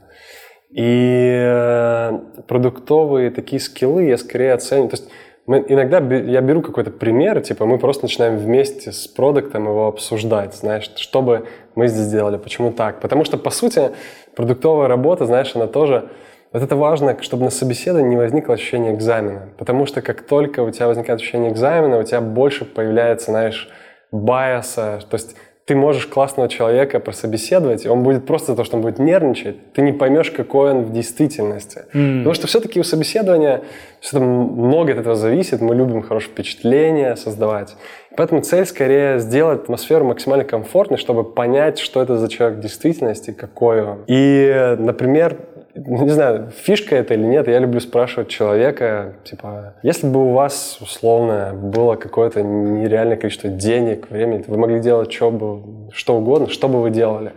[0.70, 4.90] И э, продуктовые такие скиллы я скорее оцениваю.
[4.90, 5.10] То есть
[5.48, 10.54] мы, иногда я беру какой-то пример, типа мы просто начинаем вместе с продуктом его обсуждать,
[10.54, 13.00] знаешь, что бы мы здесь сделали, почему так.
[13.00, 13.92] Потому что, по сути,
[14.36, 16.10] продуктовая работа, знаешь, она тоже...
[16.54, 19.50] Вот это важно, чтобы на собеседовании не возникло ощущение экзамена.
[19.58, 23.70] Потому что как только у тебя возникает ощущение экзамена, у тебя больше появляется, знаешь,
[24.12, 25.00] байаса.
[25.10, 25.36] То есть
[25.68, 29.82] ты можешь классного человека прособеседовать, и он будет просто то, что он будет нервничать, ты
[29.82, 31.84] не поймешь, какой он в действительности.
[31.94, 32.20] Mm.
[32.20, 33.64] Потому что все-таки у собеседования
[34.00, 37.76] все много от этого зависит, мы любим хорошее впечатление создавать.
[38.16, 43.32] Поэтому цель скорее сделать атмосферу максимально комфортной, чтобы понять, что это за человек в действительности,
[43.32, 44.06] какой он.
[44.08, 45.38] И, например,
[45.86, 50.80] не знаю, фишка это или нет, я люблю спрашивать человека, типа, если бы у вас,
[50.82, 56.68] условно, было какое-то нереальное количество денег, времени, вы могли делать что, бы, что угодно, что
[56.68, 57.34] бы вы делали?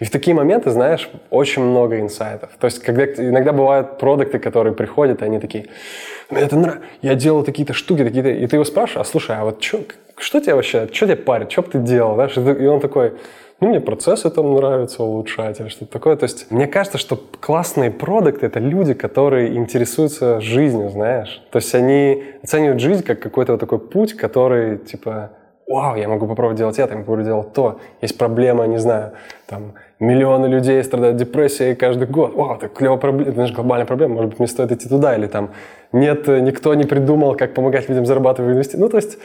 [0.00, 2.50] И в такие моменты, знаешь, очень много инсайтов.
[2.58, 5.66] То есть, когда иногда бывают продукты, которые приходят, и они такие,
[6.30, 9.62] это нравится, я делал такие-то штуки, такие-то, и ты его спрашиваешь, а слушай, а вот
[9.62, 9.80] что,
[10.16, 13.14] что тебе вообще, что тебе парит, что бы ты делал, знаешь, и он такой,
[13.60, 16.16] ну, мне процессы там нравится улучшать или что-то такое.
[16.16, 21.42] То есть мне кажется, что классные продукты— это люди, которые интересуются жизнью, знаешь.
[21.50, 25.30] То есть они оценивают жизнь как какой-то вот такой путь, который, типа,
[25.66, 27.78] вау, я могу попробовать делать это, я могу делать то.
[28.02, 29.12] Есть проблема, не знаю,
[29.46, 32.34] там, миллионы людей страдают депрессией каждый год.
[32.34, 35.16] Вау, это клевая проблема, же глобальная проблема, может быть, мне стоит идти туда.
[35.16, 35.50] Или там,
[35.92, 38.82] нет, никто не придумал, как помогать людям зарабатывать в инвестициях.
[38.82, 39.18] Ну, то есть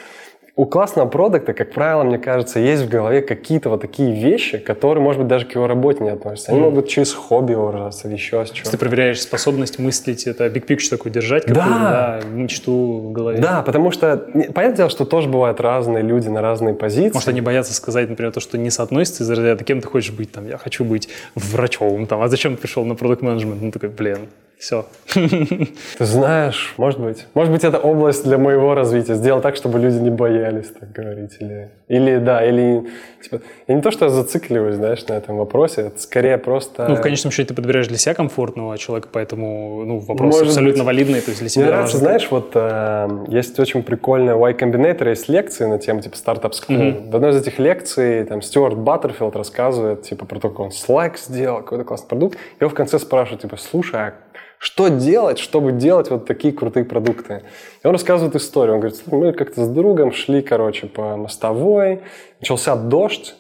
[0.60, 5.02] у классного продукта, как правило, мне кажется, есть в голове какие-то вот такие вещи, которые,
[5.02, 6.52] может быть, даже к его работе не относятся.
[6.52, 6.64] Они mm.
[6.64, 8.70] могут через хобби выражаться или еще с чего.
[8.70, 11.54] Ты проверяешь способность мыслить, это big picture такой держать, да.
[11.54, 13.40] да, мечту в голове.
[13.40, 14.18] Да, потому что,
[14.54, 17.14] понятное дело, что тоже бывают разные люди на разные позиции.
[17.14, 20.34] Может, они боятся сказать, например, то, что не соотносится из разряда, кем ты хочешь быть,
[20.34, 23.62] там, я хочу быть врачом, там, а зачем ты пришел на продукт менеджмент?
[23.62, 24.28] Ну, такой, блин,
[24.60, 24.86] все.
[25.14, 27.26] Ты знаешь, может быть.
[27.34, 29.16] Может быть, это область для моего развития.
[29.16, 31.38] Сделать так, чтобы люди не боялись так говорить.
[31.40, 32.90] Или, или да, или...
[33.24, 35.84] Типа, и не то, что я зацикливаюсь, знаешь, на этом вопросе.
[35.84, 36.90] Это скорее просто...
[36.90, 40.84] Ну, в конечном счете, ты подбираешь для себя комфортного человека, поэтому ну, вопрос может абсолютно
[40.84, 40.88] быть.
[40.88, 41.22] валидный.
[41.22, 45.30] То есть для себя Мне нравится, знаешь, вот э, есть очень прикольная Y Combinator, есть
[45.30, 46.52] лекции на тему типа School.
[46.68, 47.12] Mm-hmm.
[47.12, 51.18] В одной из этих лекций там Стюарт Баттерфилд рассказывает типа про то, как он Slack
[51.18, 52.38] сделал, какой-то классный продукт.
[52.60, 54.14] Его в конце спрашивают, типа, слушай, а
[54.60, 57.44] что делать, чтобы делать вот такие крутые продукты?
[57.82, 58.76] И он рассказывает историю.
[58.76, 62.02] Он говорит, мы как-то с другом шли, короче, по мостовой,
[62.42, 63.36] начался дождь,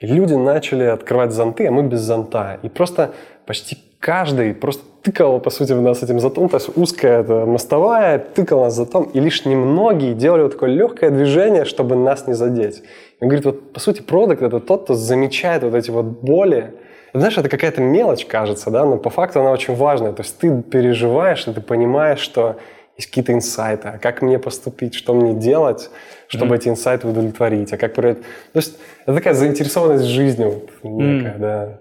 [0.00, 2.58] и люди начали открывать зонты, а мы без зонта.
[2.62, 3.12] И просто
[3.44, 8.18] почти каждый просто тыкал, по сути, в нас этим зонтом, то есть узкая эта мостовая,
[8.18, 12.78] тыкал нас зонтом, и лишь немногие делали вот такое легкое движение, чтобы нас не задеть.
[13.20, 16.72] И он говорит, вот, по сути, продукт— это тот, кто замечает вот эти вот боли,
[17.18, 20.12] знаешь, это какая-то мелочь, кажется, да, но по факту она очень важная.
[20.12, 22.56] То есть ты переживаешь, и ты понимаешь, что
[22.96, 25.90] есть какие-то инсайты, а как мне поступить, что мне делать,
[26.28, 26.58] чтобы mm.
[26.58, 27.94] эти инсайты удовлетворить, а как.
[27.94, 28.16] То
[28.54, 31.38] есть это такая заинтересованность жизнью некая, mm.
[31.38, 31.78] да.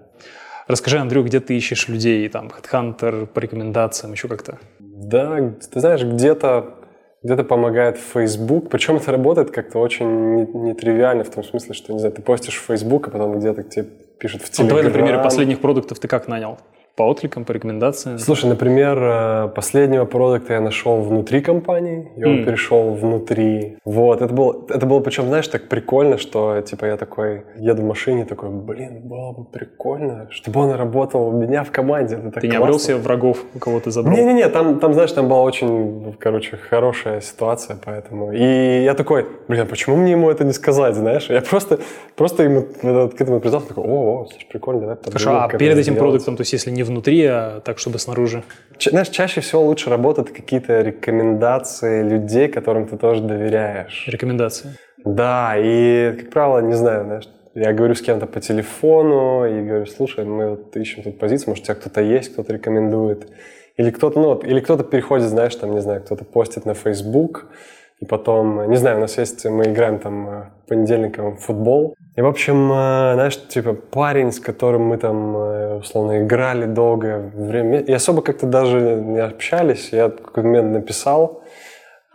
[0.68, 4.60] Расскажи, Андрю, где ты ищешь людей, там, HeadHunter, по рекомендациям, еще как-то?
[4.80, 5.38] Да,
[5.72, 6.76] ты знаешь, где-то
[7.24, 12.14] где-то помогает Facebook, причем это работает как-то очень нетривиально, в том смысле, что, не знаю,
[12.14, 13.88] ты постишь в Facebook, а потом где-то к тебе
[14.20, 14.64] пишут в Telegram.
[14.64, 16.60] Ну, давай на примере последних продуктов ты как нанял?
[16.96, 18.20] По откликам, по рекомендациям?
[18.20, 22.46] Слушай, например, э, последнего продукта я нашел внутри компании, и он mm.
[22.46, 23.78] перешел внутри.
[23.84, 27.86] Вот, это было, это было причем, знаешь, так прикольно, что, типа, я такой еду в
[27.86, 32.16] машине, такой, блин, было бы прикольно, чтобы он работал у меня в команде.
[32.16, 34.16] Это так ты не обрел себе врагов, у кого ты забрал?
[34.16, 38.32] Не-не-не, там, там, знаешь, там была очень, короче, хорошая ситуация, поэтому.
[38.34, 41.28] И я такой, блин, почему мне ему это не сказать, знаешь?
[41.30, 41.80] Я просто,
[42.16, 45.96] просто ему к этому признался, такой, о, о, слушай, прикольно, давай Хорошо, а перед этим
[45.96, 48.44] продуктом, то есть если не внутри, а так, чтобы снаружи?
[48.80, 54.06] Знаешь, чаще всего лучше работают какие-то рекомендации людей, которым ты тоже доверяешь.
[54.08, 54.78] Рекомендации?
[55.06, 59.86] Да, и, как правило, не знаю, знаешь, я говорю с кем-то по телефону и говорю,
[59.86, 63.28] слушай, мы вот ищем тут позицию, может, у тебя кто-то есть, кто-то рекомендует.
[63.78, 67.48] Или кто-то, ну, или кто-то переходит, знаешь, там, не знаю, кто-то постит на Facebook,
[68.04, 71.96] и потом, не знаю, у нас есть, мы играем там э, понедельником в футбол.
[72.18, 77.32] И, в общем, э, знаешь, типа парень, с которым мы там, э, условно, играли долгое
[77.34, 81.44] время, и особо как-то даже не общались, я в какой-то момент написал,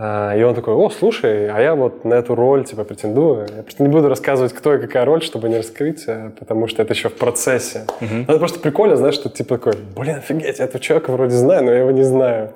[0.00, 3.48] и он такой, о, слушай, а я вот на эту роль, типа, претендую.
[3.56, 6.82] Я просто не буду рассказывать, кто и какая роль, чтобы не раскрыть, э, потому что
[6.82, 7.80] это еще в процессе.
[8.00, 8.22] Uh-huh.
[8.22, 11.72] Это просто прикольно, знаешь, что типа такой, блин, офигеть, я этого человека вроде знаю, но
[11.72, 12.50] я его не знаю.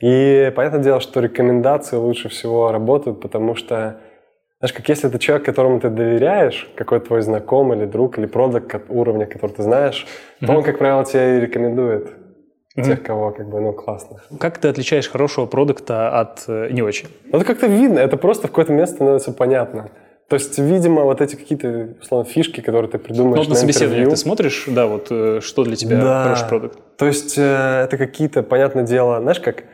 [0.00, 4.00] И понятное дело, что рекомендации лучше всего работают, потому что,
[4.60, 8.74] знаешь, как если это человек, которому ты доверяешь, какой твой знакомый или друг, или продукт
[8.88, 10.06] уровня, который ты знаешь,
[10.40, 10.46] uh-huh.
[10.46, 12.12] то он, как правило, тебя и рекомендует
[12.78, 12.84] mm-hmm.
[12.84, 14.18] тех, кого как бы, ну, классно.
[14.38, 17.08] Как ты отличаешь хорошего продукта от э, не очень?
[17.24, 19.90] Ну, это как-то видно, это просто в какое-то место становится понятно.
[20.28, 24.10] То есть, видимо, вот эти какие-то, условно, фишки, которые ты придумаешь ну, на, на собеседованиях
[24.10, 26.22] ты смотришь, да, вот э, что для тебя да.
[26.24, 26.78] хороший продукт?
[26.98, 29.64] То есть, э, это какие-то, понятное дело, знаешь, как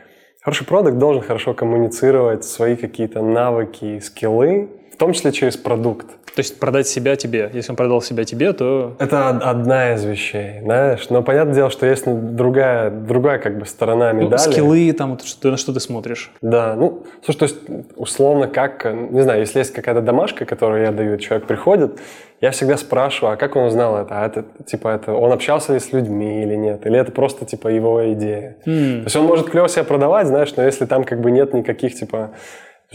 [0.45, 6.07] хороший продукт должен хорошо коммуницировать свои какие-то навыки, скиллы, в том числе через продукт.
[6.07, 7.49] То есть продать себя тебе.
[7.53, 8.95] Если он продал себя тебе, то...
[8.99, 11.09] Это одна из вещей, знаешь.
[11.09, 14.41] Но понятное дело, что есть другая, другая как бы сторона ну, медали.
[14.45, 16.31] Ну, скиллы, там, вот, что, на что ты смотришь.
[16.41, 17.57] Да, ну, слушай, то есть,
[17.95, 21.99] условно, как, не знаю, если есть какая-то домашка, которую я даю, человек приходит,
[22.41, 24.21] я всегда спрашиваю, а как он узнал это?
[24.21, 26.85] А это, типа, это он общался ли с людьми или нет?
[26.85, 28.57] Или это просто, типа, его идея?
[28.65, 28.99] Mm.
[28.99, 31.95] То есть он может клево себя продавать, знаешь, но если там как бы нет никаких,
[31.95, 32.31] типа,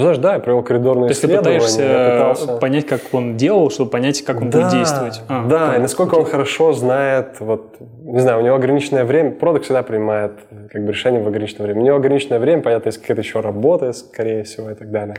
[0.03, 2.57] знаешь, да, я провел коридорное То есть ты пытаешься пытался...
[2.59, 5.23] понять, как он делал, чтобы понять, как он да, будет действовать.
[5.29, 9.65] А, да, и насколько он хорошо знает, вот, не знаю, у него ограниченное время, продукт
[9.65, 10.33] всегда принимает
[10.71, 11.81] как бы решение в ограниченное время.
[11.81, 15.17] У него ограниченное время, понятно, есть какая-то еще работа, скорее всего, и так далее.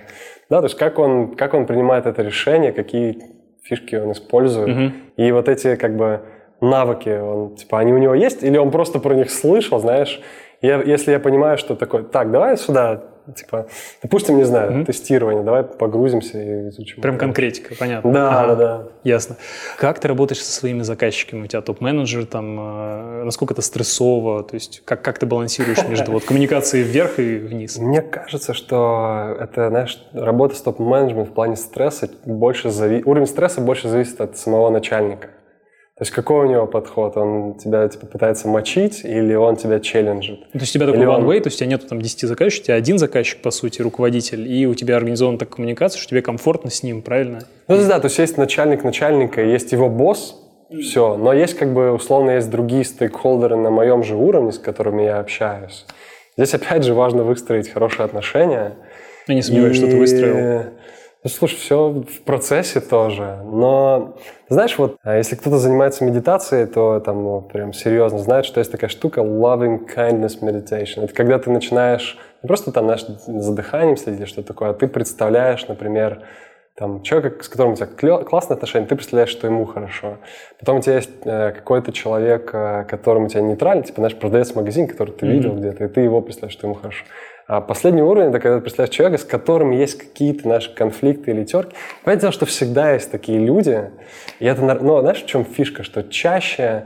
[0.50, 3.22] Да, то есть как он, как он принимает это решение, какие
[3.64, 4.70] фишки он использует.
[4.70, 4.92] Угу.
[5.18, 6.22] И вот эти как бы
[6.62, 10.22] навыки, он, типа, они у него есть, или он просто про них слышал, знаешь,
[10.62, 13.02] я, если я понимаю, что такое, так, давай сюда
[13.36, 13.68] типа,
[14.02, 14.86] допустим, не знаю, mm-hmm.
[14.86, 17.02] тестирование, давай погрузимся и изучим.
[17.02, 18.12] Прям конкретика, понятно.
[18.12, 18.88] Да, ага, да, да.
[19.04, 19.38] Ясно.
[19.78, 21.44] Как ты работаешь со своими заказчиками?
[21.44, 24.44] У тебя топ-менеджер, там, э, насколько это стрессово?
[24.44, 27.78] То есть как, как ты балансируешь между вот коммуникацией вверх и вниз?
[27.78, 33.04] Мне кажется, что это, знаешь, работа с топ-менеджментом в плане стресса больше зави...
[33.06, 35.30] уровень стресса больше зависит от самого начальника.
[36.02, 37.16] То есть какой у него подход?
[37.16, 40.40] Он тебя типа, пытается мочить или он тебя челленджит?
[40.52, 42.28] Ну, то есть у тебя такой one way, то есть у тебя нет там 10
[42.28, 46.10] заказчиков, у тебя один заказчик, по сути, руководитель, и у тебя организована такая коммуникация, что
[46.10, 47.44] тебе комфортно с ним, правильно?
[47.68, 50.42] Ну да, то есть есть начальник начальника, есть его босс,
[50.72, 51.18] все.
[51.18, 55.20] Но есть как бы, условно, есть другие стейкхолдеры на моем же уровне, с которыми я
[55.20, 55.86] общаюсь.
[56.36, 58.74] Здесь опять же важно выстроить хорошие отношения.
[59.28, 59.80] Я не сомневаюсь, и...
[59.80, 60.64] что ты выстроил.
[61.24, 63.38] Ну, слушай, все в процессе тоже.
[63.46, 64.16] Но,
[64.50, 68.72] знаешь, вот а если кто-то занимается медитацией, то там ну, прям серьезно знает, что есть
[68.72, 71.04] такая штука loving kindness meditation.
[71.04, 74.88] Это когда ты начинаешь не просто там, знаешь, за дыханием следить, что такое, а ты
[74.88, 76.24] представляешь, например,
[76.76, 77.88] там, человека, с которым у тебя
[78.24, 80.18] классные отношения, ты представляешь, что ему хорошо.
[80.60, 84.56] Потом у тебя есть э, какой-то человек, э, которому у тебя нейтральный, типа, знаешь, продавец
[84.56, 85.32] магазин, который ты mm-hmm.
[85.32, 87.06] видел где-то, и ты его представляешь, что ему хорошо.
[87.52, 91.44] А последний уровень– это когда ты представляешь человека, с которым есть какие-то наши конфликты или
[91.44, 91.76] терки.
[92.06, 93.92] Понятное дело, что всегда есть такие люди.
[94.40, 95.84] И это, но знаешь, в чем фишка?
[95.84, 96.86] Что чаще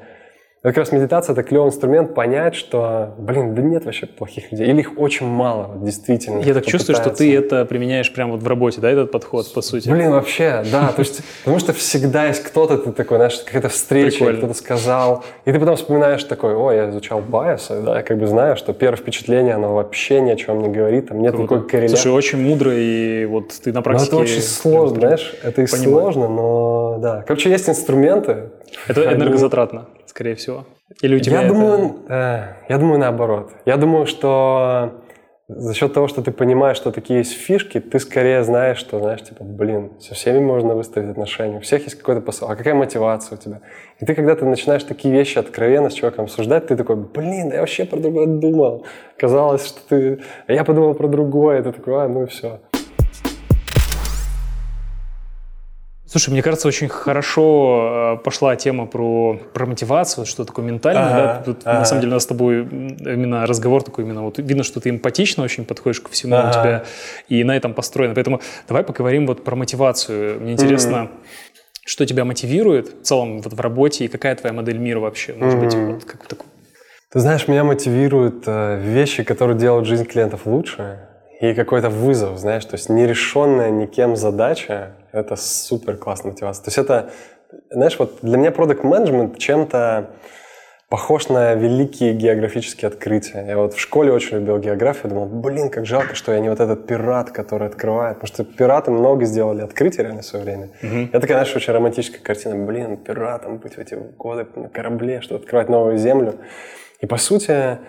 [0.70, 4.68] как раз медитация– это клевый инструмент понять, что, блин, да нет вообще плохих людей.
[4.68, 6.40] Или их очень мало, вот, действительно.
[6.40, 7.24] Я так чувствую, пытается.
[7.24, 9.90] что ты это применяешь прямо вот в работе, да, этот подход, по сути?
[9.90, 10.92] Блин, вообще, да.
[10.96, 15.24] То есть, потому что всегда есть кто-то, ты такой, знаешь, какая-то встреча, кто-то сказал.
[15.46, 18.74] И ты потом вспоминаешь такой, о, я изучал байосы, да, я как бы знаю, что
[18.74, 21.44] первое впечатление, оно вообще ни о чем не говорит, там нет Круто.
[21.44, 21.96] никакой корреляции.
[21.96, 24.08] Слушай, очень мудро, и вот ты на практике...
[24.08, 25.84] Это очень сложно, знаешь, это и понимаю.
[25.84, 27.24] сложно, но да.
[27.28, 28.50] Короче, есть инструменты.
[28.88, 29.86] Это энергозатратно,
[30.16, 30.66] скорее всего.
[31.02, 31.54] Или у тебя я это...
[31.54, 33.52] думаю, э, я думаю наоборот.
[33.66, 35.02] Я думаю, что
[35.50, 39.24] за счет того, что ты понимаешь, что такие есть фишки, ты скорее знаешь, что, знаешь,
[39.24, 43.38] типа, блин, со всеми можно выстроить отношения, у всех есть какой-то посыл, а какая мотивация
[43.38, 43.60] у тебя?
[44.00, 47.60] И ты, когда ты начинаешь такие вещи откровенно с человеком обсуждать, ты такой, блин, я
[47.60, 48.86] вообще про другое думал.
[49.18, 50.22] Казалось, что ты...
[50.48, 52.62] А я подумал про другое, и ты такой, а, ну и все.
[56.08, 61.08] Слушай, мне кажется, очень хорошо э, пошла тема про, про мотивацию, что такое ментальное.
[61.08, 61.44] Ага, да?
[61.44, 61.80] Тут, ага.
[61.80, 64.92] На самом деле у нас с тобой именно разговор такой, именно вот видно, что ты
[64.92, 66.50] эмпатично очень подходишь ко всему ага.
[66.50, 66.84] у тебя,
[67.28, 68.14] и на этом построено.
[68.14, 70.40] Поэтому давай поговорим вот про мотивацию.
[70.40, 71.10] Мне интересно, mm
[71.88, 75.36] что тебя мотивирует в целом вот в работе, и какая твоя модель мира вообще?
[75.36, 76.48] Может mm быть, вот как такой
[77.12, 80.98] ты знаешь, меня мотивируют э, вещи, которые делают жизнь клиентов лучше.
[81.40, 86.64] и какой-то вызов, знаешь, то есть нерешенная никем задача— это супер классная мотивация.
[86.64, 87.10] То есть это,
[87.70, 90.12] знаешь, вот для меня продукт менеджмент чем-то
[90.90, 93.44] похож на великие географические открытия.
[93.48, 96.60] Я вот в школе очень любил географию, думал, блин, как жалко, что я не вот
[96.60, 98.20] этот пират, который открывает.
[98.20, 100.70] Потому что пираты много сделали открытий реально в свое время.
[100.82, 101.10] Mm-hmm.
[101.12, 102.66] Это, конечно, очень романтическая картина.
[102.66, 106.36] Блин, пиратом быть в эти годы на корабле, что открывать новую землю.
[107.02, 107.80] И по сути,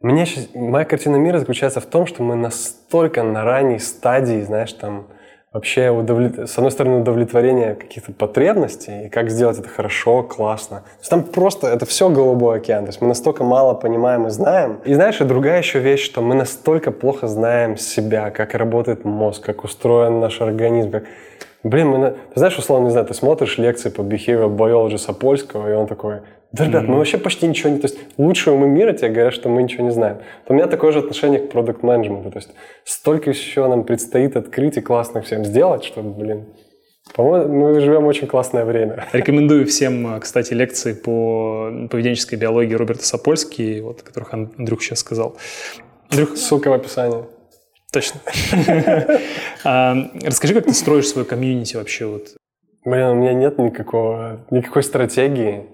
[0.00, 4.72] мне сейчас, моя картина мира заключается в том, что мы настолько на ранней стадии, знаешь,
[4.74, 5.08] там,
[5.52, 6.48] вообще удовлет...
[6.48, 10.78] с одной стороны удовлетворение каких-то потребностей и как сделать это хорошо, классно.
[10.78, 12.84] То есть там просто это все голубой океан.
[12.84, 14.80] То есть мы настолько мало понимаем и знаем.
[14.84, 19.44] И знаешь, и другая еще вещь, что мы настолько плохо знаем себя, как работает мозг,
[19.44, 21.04] как устроен наш организм, как
[21.64, 25.74] Блин, мы, ты знаешь, условно, не знаю, ты смотришь лекции по behavioral biology Сапольского, и
[25.74, 26.20] он такой,
[26.50, 26.86] да, ребят, mm-hmm.
[26.86, 27.78] мы вообще почти ничего не...
[27.78, 30.16] То есть лучшие умы мира тебе говорят, что мы ничего не знаем.
[30.46, 32.50] То у меня такое же отношение к продукт менеджменту То есть
[32.84, 36.46] столько еще нам предстоит открыть и классных всем сделать, что, блин,
[37.14, 39.06] по-моему, мы живем очень классное время.
[39.12, 45.36] Рекомендую всем, кстати, лекции по поведенческой биологии Роберта Сапольски, вот, о которых Андрюх сейчас сказал.
[46.10, 46.36] Андрюх...
[46.36, 47.24] Ссылка в описании.
[47.92, 48.20] Точно.
[49.64, 52.06] А, расскажи, как ты строишь свою комьюнити вообще?
[52.06, 52.28] Вот.
[52.84, 55.66] Блин, у меня нет никакого, никакой стратегии.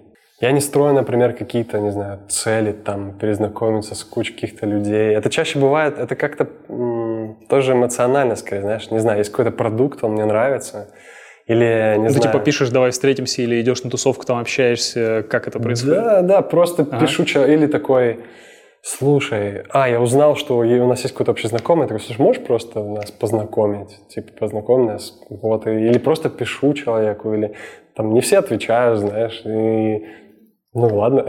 [0.45, 5.17] Я не строю, например, какие-то, не знаю, цели, там, перезнакомиться с кучей каких-то людей.
[5.17, 10.05] Это чаще бывает, это как-то м- тоже эмоционально, скорее, знаешь, не знаю, есть какой-то продукт,
[10.05, 10.89] он мне нравится,
[11.47, 12.33] или, не Ты знаю...
[12.33, 15.97] типа пишешь, давай встретимся, или идешь на тусовку, там общаешься, как это происходит?
[15.97, 17.07] Да, да, просто ага.
[17.07, 18.21] пишу, или такой,
[18.83, 22.43] слушай, а, я узнал, что у нас есть какой-то общий знакомый, я такой, слушай, можешь
[22.43, 23.99] просто нас познакомить?
[24.09, 27.55] Типа, познакомь нас, вот, или просто пишу человеку, или
[27.97, 30.05] там не все отвечают, знаешь, и
[30.75, 31.27] ну ладно.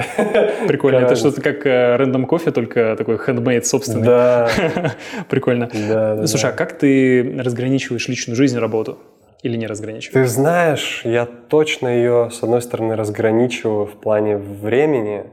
[0.68, 0.98] Прикольно.
[0.98, 4.06] Это что-то как рандом э, кофе, только такой handmade собственный.
[4.06, 4.50] Да.
[5.30, 5.70] Прикольно.
[5.88, 6.50] Да, да, Слушай, да.
[6.50, 8.98] а как ты разграничиваешь личную жизнь и работу?
[9.44, 10.14] Или не разграничиваешь?
[10.14, 15.26] Ты знаешь, я точно ее, с одной стороны, разграничиваю в плане времени.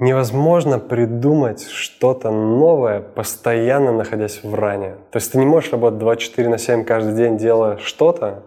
[0.00, 4.96] Невозможно придумать что-то новое, постоянно находясь в ране.
[5.12, 8.42] То есть ты не можешь работать 24 на 7 каждый день, делая что-то,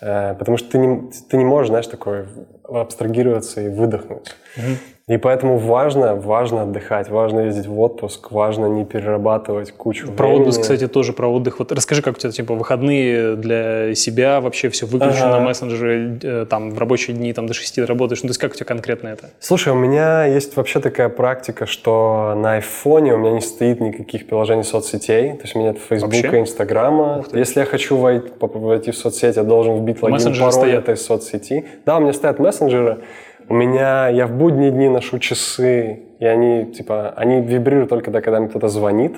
[0.00, 2.26] Э, потому что ты не, ты не можешь, знаешь, такое
[2.64, 4.34] абстрагироваться и выдохнуть.
[4.56, 4.93] Mm-hmm.
[5.06, 10.40] И поэтому важно, важно отдыхать, важно ездить в отпуск, важно не перерабатывать кучу Про времени.
[10.40, 11.58] отпуск, кстати, тоже про отдых.
[11.58, 15.44] Вот расскажи, как у тебя, типа, выходные для себя вообще все выключено, ага.
[15.44, 18.22] мессенджеры, э, там, в рабочие дни, там, до 6 работаешь.
[18.22, 19.28] Ну, то есть как у тебя конкретно это?
[19.40, 24.26] Слушай, у меня есть вообще такая практика, что на айфоне у меня не стоит никаких
[24.26, 27.26] приложений соцсетей, то есть у меня нет Фейсбука, Инстаграма.
[27.34, 30.84] Если я хочу войти, войти в соцсеть, я должен вбить логин, пароль стоят.
[30.84, 31.66] этой соцсети.
[31.84, 33.00] Да, у меня стоят мессенджеры,
[33.48, 38.20] у меня, я в будние дни ношу часы, и они, типа, они вибрируют только тогда,
[38.20, 39.16] когда мне кто-то звонит.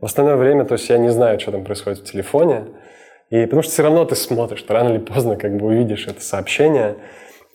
[0.00, 2.64] В остальное время, то есть я не знаю, что там происходит в телефоне.
[3.30, 6.20] И потому что все равно ты смотришь, ты рано или поздно как бы увидишь это
[6.20, 6.96] сообщение.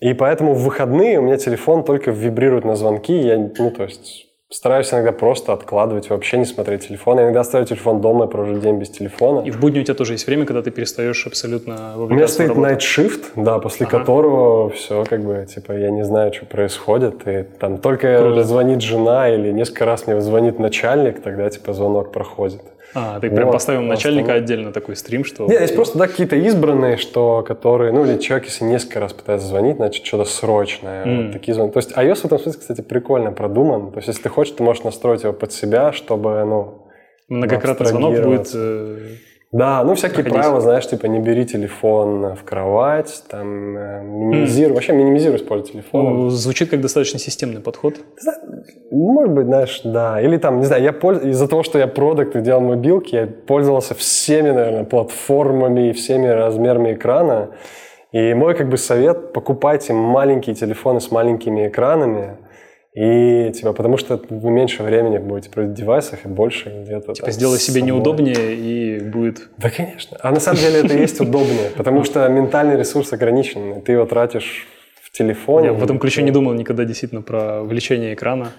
[0.00, 3.14] И поэтому в выходные у меня телефон только вибрирует на звонки.
[3.14, 7.18] Я, ну, то есть Стараюсь иногда просто откладывать, вообще не смотреть телефон.
[7.18, 9.40] Я иногда оставлю телефон дома и провожу день без телефона.
[9.40, 12.52] И в будни у тебя тоже есть время, когда ты перестаешь абсолютно У меня стоит
[12.52, 13.98] night shift, да, после ага.
[13.98, 17.26] которого все как бы, типа, я не знаю, что происходит.
[17.26, 18.44] И там только Круто.
[18.44, 22.62] звонит жена или несколько раз мне звонит начальник, тогда, типа, звонок проходит.
[22.94, 24.44] А, ты вот, прям поставил начальника остальное.
[24.44, 25.46] отдельно такой стрим, что...
[25.46, 29.48] Нет, есть просто, да, какие-то избранные, что, которые, ну, или человек, если несколько раз пытается
[29.48, 31.04] звонить, значит, что-то срочное.
[31.04, 31.22] Mm.
[31.24, 31.72] Вот такие звонки.
[31.72, 33.90] То есть iOS в этом смысле, кстати, прикольно продуман.
[33.90, 36.86] То есть, если ты хочешь, ты можешь настроить его под себя, чтобы, ну...
[37.28, 38.98] Многократный звонок будет э,
[39.52, 40.40] да, ну всякие Проходить.
[40.40, 44.74] правила, знаешь, типа не бери телефон в кровать, там э, минимизируй, mm.
[44.74, 46.04] вообще минимизируй использовать телефон.
[46.04, 47.94] Ну, звучит как достаточно системный подход.
[48.90, 50.20] Может быть, знаешь, да.
[50.20, 51.22] Или там, не знаю, я польз...
[51.22, 56.26] из-за того, что я продукт и делал мобилки, я пользовался всеми, наверное, платформами и всеми
[56.26, 57.50] размерами экрана.
[58.10, 62.38] И мой как бы совет, покупайте маленькие телефоны с маленькими экранами,
[62.94, 67.12] и типа, потому что вы меньше времени будете проводить в девайсах и больше где-то.
[67.14, 67.88] Типа, сделай себе собой.
[67.88, 69.48] неудобнее и будет.
[69.58, 70.16] Да, конечно.
[70.20, 73.82] А на самом деле это есть удобнее, потому что ментальный ресурс ограничен.
[73.82, 74.68] Ты его тратишь
[75.02, 75.68] в телефоне.
[75.68, 78.52] Я в этом ключе не думал никогда действительно про увеличение экрана.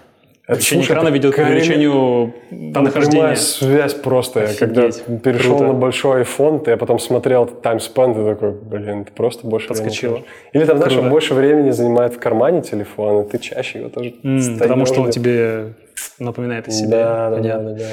[0.48, 2.32] Увеличение экрана ведет к увеличению
[2.72, 3.34] Там нахождения.
[3.34, 4.42] связь просто.
[4.44, 4.58] Офигеть.
[4.58, 4.82] Когда
[5.18, 5.72] перешел Круто.
[5.72, 10.12] на большой iPhone, я потом смотрел таймспен, ты такой, блин, ты просто больше Подскочило.
[10.12, 10.28] времени.
[10.52, 14.14] Или там, знаешь, он больше времени занимает в кармане телефон, и ты чаще его тоже
[14.22, 15.72] mm, Потому что он тебе
[16.20, 16.90] напоминает о себе.
[16.90, 17.84] Да, да, да, да.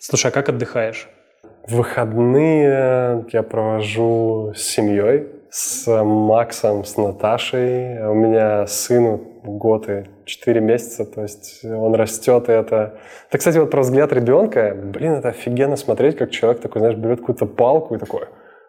[0.00, 1.08] Слушай, а как отдыхаешь?
[1.68, 5.26] Выходные я провожу с семьей.
[5.50, 8.04] с Максом, с Наташей.
[8.06, 12.98] У меня сыну год и 4 месяца, то есть он растет, и это...
[13.28, 17.20] Это, кстати, вот про взгляд ребенка, блин, это офигенно смотреть, как человек такой, знаешь, берет
[17.20, 18.26] какую-то палку и такой,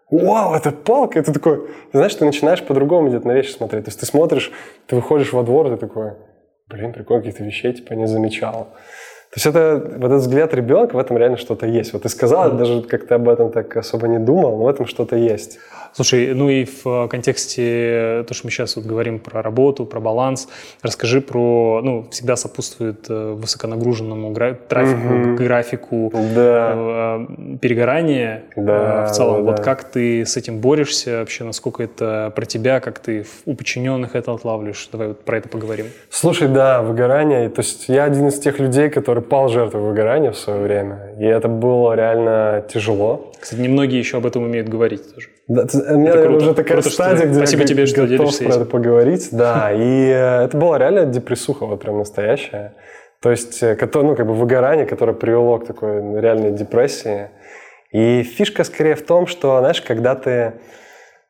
[0.10, 3.90] вау, это палка, и ты такой, знаешь, ты начинаешь по-другому где-то на вещи смотреть, то
[3.90, 4.52] есть ты смотришь,
[4.88, 6.14] ты выходишь во двор, ты такой,
[6.68, 8.70] блин, прикольно, каких-то вещей, типа, не замечал.
[9.32, 11.94] То есть это, вот этот взгляд ребенка, в этом реально что-то есть.
[11.94, 12.58] Вот ты сказал, mm-hmm.
[12.58, 15.58] даже как ты об этом так особо не думал, но в этом что-то есть.
[15.94, 20.50] Слушай, ну и в контексте то, что мы сейчас вот говорим про работу, про баланс,
[20.82, 25.36] расскажи про, ну, всегда сопутствует э, высоконагруженному гра- трафику, mm-hmm.
[25.36, 26.74] графику, да.
[26.76, 28.44] э, перегорание.
[28.56, 29.64] Да, э, в целом, да, вот да.
[29.64, 34.34] как ты с этим борешься вообще, насколько это про тебя, как ты у подчиненных это
[34.34, 34.90] отлавливаешь?
[34.92, 35.88] Давай вот про это поговорим.
[36.10, 37.50] Слушай, да, выгорание.
[37.50, 38.90] То есть я один из тех людей,
[39.22, 43.32] который пал жертвой выгорания в свое время, и это было реально тяжело.
[43.40, 45.30] Кстати, немногие еще об этом умеют говорить тоже.
[45.48, 46.38] Да, у меня это круто.
[46.38, 49.30] уже такая круто, стадия, где Спасибо я тебе, что готов про это поговорить.
[49.32, 52.74] Да, и э, это была реально депрессуха, вот прям настоящая.
[53.22, 57.30] То есть, э, ну, как бы выгорание, которое привело к такой реальной депрессии.
[57.92, 60.54] И фишка скорее в том, что, знаешь, когда ты...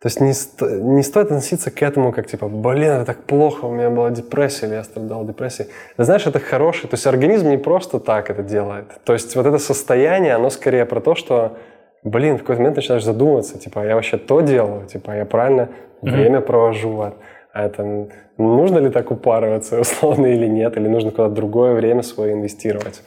[0.01, 3.65] То есть не, сто, не стоит относиться к этому как типа, блин, это так плохо,
[3.65, 5.69] у меня была депрессия, или я страдал депрессией.
[5.95, 8.85] Ты знаешь, это хороший, то есть организм не просто так это делает.
[9.03, 11.57] То есть вот это состояние, оно скорее про то, что
[12.03, 15.25] блин, в какой-то момент начинаешь задумываться, типа, а я вообще то делаю, типа, а я
[15.25, 15.69] правильно
[16.01, 16.11] mm-hmm.
[16.11, 17.13] время провожу, а,
[17.53, 22.33] а это нужно ли так упарываться условно или нет, или нужно куда-то другое время свое
[22.33, 23.03] инвестировать.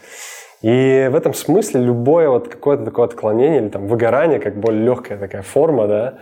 [0.63, 5.19] И в этом смысле любое вот какое-то такое отклонение или там выгорание, как более легкая
[5.19, 6.15] такая форма, да,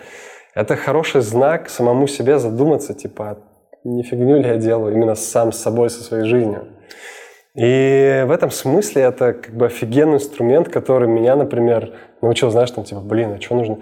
[0.54, 3.38] это хороший знак самому себе задуматься, типа,
[3.84, 6.68] не фигню ли я делаю именно сам с собой, со своей жизнью.
[7.54, 11.92] И в этом смысле это как бы офигенный инструмент, который меня, например,
[12.22, 13.78] научил, знаешь, там, типа, блин, а что нужно?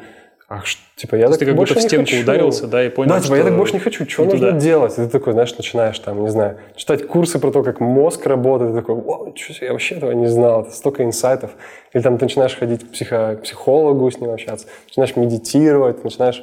[0.53, 0.63] А,
[0.97, 2.23] типа, я То так ты как будто в стенку хочу.
[2.23, 3.37] ударился, да, и понял, Да, типа, что...
[3.37, 4.59] я так больше не хочу, что нужно туда.
[4.59, 4.93] делать?
[4.95, 8.73] И ты такой, знаешь, начинаешь там, не знаю, читать курсы про то, как мозг работает,
[8.73, 11.53] ты такой, вау, что я вообще этого не знал, это столько инсайтов.
[11.93, 16.39] Или там ты начинаешь ходить к психо- психологу, с ним общаться, начинаешь медитировать, начинаешь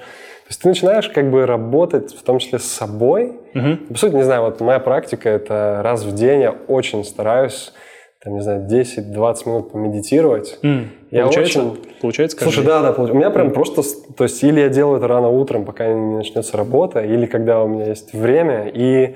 [0.48, 3.34] то есть ты начинаешь как бы работать в том числе с собой.
[3.54, 3.76] Угу.
[3.94, 7.74] По сути, не знаю, вот моя практика это раз в день я очень стараюсь
[8.28, 10.60] там, не знаю, 10-20 минут помедитировать.
[10.62, 10.88] Mm.
[11.12, 11.64] Я получается?
[11.64, 11.82] Очень...
[12.02, 13.54] Получается Слушай, да, да, у меня прям mm.
[13.54, 13.84] просто,
[14.18, 17.68] то есть или я делаю это рано утром, пока не начнется работа, или когда у
[17.68, 18.68] меня есть время.
[18.68, 19.16] И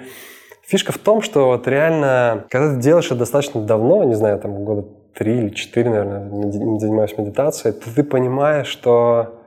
[0.63, 4.63] фишка в том, что вот реально, когда ты делаешь это достаточно давно, не знаю, там
[4.63, 9.40] года три или четыре, наверное, занимаюсь медитацией, то ты понимаешь, что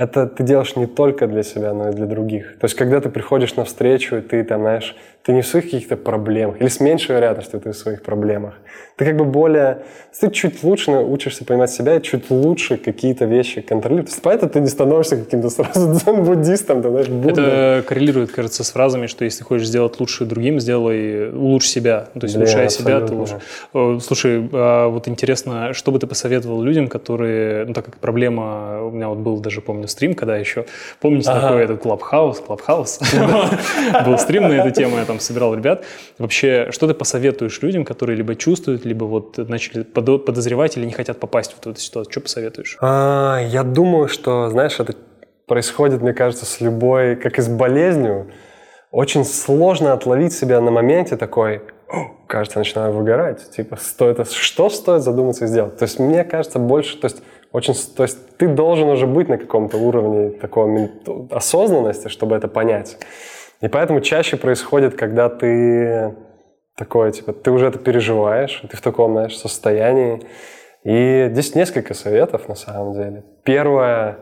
[0.00, 2.58] это ты делаешь не только для себя, но и для других.
[2.58, 5.96] То есть, когда ты приходишь на встречу, ты там, знаешь, ты не в своих каких-то
[5.96, 8.54] проблемах, или с меньшей вероятностью ты в своих проблемах.
[8.96, 9.82] Ты как бы более...
[10.18, 14.68] Ты чуть лучше учишься понимать себя, и чуть лучше какие-то вещи есть, поэтому ты не
[14.68, 17.44] становишься каким-то сразу дзен-буддистом, ты знаешь, Буддой.
[17.44, 22.08] Это коррелирует, кажется, с фразами, что если хочешь сделать лучше другим, сделай улучши себя.
[22.14, 23.40] То есть, Блин, улучшая себя, ты лучше.
[24.00, 27.66] Слушай, а вот интересно, что бы ты посоветовал людям, которые...
[27.66, 28.82] Ну, так как проблема...
[28.82, 30.64] У меня вот был даже, помню, стрим, когда еще...
[31.00, 31.48] Помните ага.
[31.48, 32.40] такой этот Clubhouse?
[32.40, 33.00] Clubhouse?
[34.06, 35.84] Был стрим на эту тему, я там собирал ребят.
[36.18, 41.20] Вообще, что ты посоветуешь людям, которые либо чувствуют, либо вот начали подозревать или не хотят
[41.20, 42.12] попасть в эту ситуацию?
[42.12, 42.78] Что посоветуешь?
[42.80, 44.94] А, я думаю, что, знаешь, это
[45.46, 48.30] происходит, мне кажется, с любой, как и с болезнью.
[48.92, 51.62] Очень сложно отловить себя на моменте такой,
[52.28, 53.50] кажется, начинаю выгорать.
[53.50, 55.76] Типа, стоит, что стоит задуматься и сделать?
[55.76, 57.22] То есть, мне кажется, больше, то есть,
[57.52, 60.90] очень, то есть ты должен уже быть на каком-то уровне такой
[61.30, 62.96] осознанности, чтобы это понять.
[63.60, 66.14] И поэтому чаще происходит, когда ты
[66.76, 70.22] такой, типа, ты уже это переживаешь, ты в таком, знаешь, состоянии.
[70.84, 73.24] И здесь несколько советов на самом деле.
[73.44, 74.18] Первое,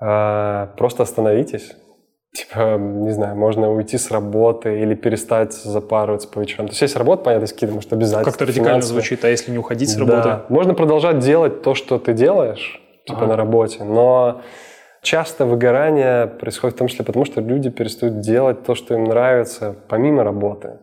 [0.00, 1.76] э, просто остановитесь.
[2.34, 6.66] Типа, не знаю, можно уйти с работы или перестать запарываться по вечерам.
[6.66, 8.24] То есть есть работа, понятно, есть какие-то, может, обязательно.
[8.24, 10.24] Как-то радикально звучит, а если не уходить с работы?
[10.24, 10.44] Да.
[10.48, 13.26] Можно продолжать делать то, что ты делаешь, типа ага.
[13.28, 14.42] на работе, но
[15.00, 19.76] часто выгорание происходит в том числе потому, что люди перестают делать то, что им нравится,
[19.88, 20.80] помимо работы.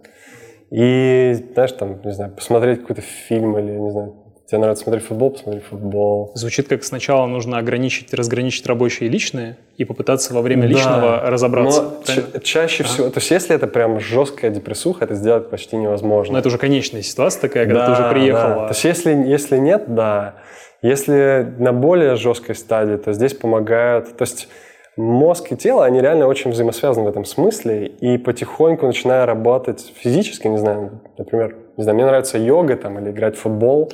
[0.70, 4.16] И, знаешь, там, не знаю, посмотреть какой-то фильм или, не знаю,
[4.52, 6.32] тебе нравится смотреть футбол, посмотри футбол.
[6.36, 11.30] Звучит как сначала нужно ограничить, разграничить рабочее и личное и попытаться во время личного да,
[11.30, 11.94] разобраться.
[12.34, 12.88] Но чаще а.
[12.88, 16.34] всего, то есть если это прям жесткая депрессуха, это сделать почти невозможно.
[16.34, 18.56] Но это уже конечная ситуация такая, когда да, ты уже приехала.
[18.56, 18.68] Да.
[18.68, 20.36] То есть если, если нет, да.
[20.82, 24.50] Если на более жесткой стадии, то здесь помогают, то есть
[24.98, 30.48] мозг и тело, они реально очень взаимосвязаны в этом смысле, и потихоньку начиная работать физически,
[30.48, 33.92] не знаю, например, не знаю, мне нравится йога там или играть в футбол,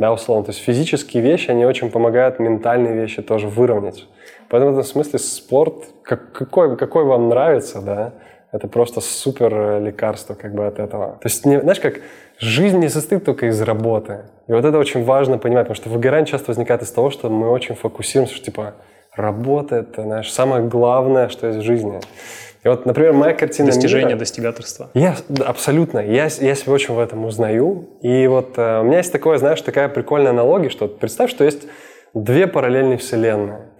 [0.00, 4.06] да, условно, то есть физические вещи, они очень помогают ментальные вещи тоже выровнять.
[4.48, 8.14] Поэтому в этом смысле спорт, как, какой, какой вам нравится, да,
[8.50, 11.18] это просто супер лекарство как бы от этого.
[11.20, 12.00] То есть, не, знаешь, как
[12.38, 14.20] жизнь не состоит только из работы.
[14.48, 17.50] И вот это очень важно понимать, потому что выгорание часто возникает из того, что мы
[17.50, 18.74] очень фокусируемся, что типа
[19.14, 22.00] работа— это, знаешь, самое главное, что есть в жизни.
[22.62, 24.90] И вот, например, моя картина Достижение, мира, достигаторства.
[24.94, 25.98] Я, абсолютно.
[25.98, 27.88] Я, я себя очень в этом узнаю.
[28.02, 31.66] И вот э, у меня есть такое, знаешь, такая прикольная аналогия, что представь, что есть
[32.12, 33.70] две параллельные вселенные.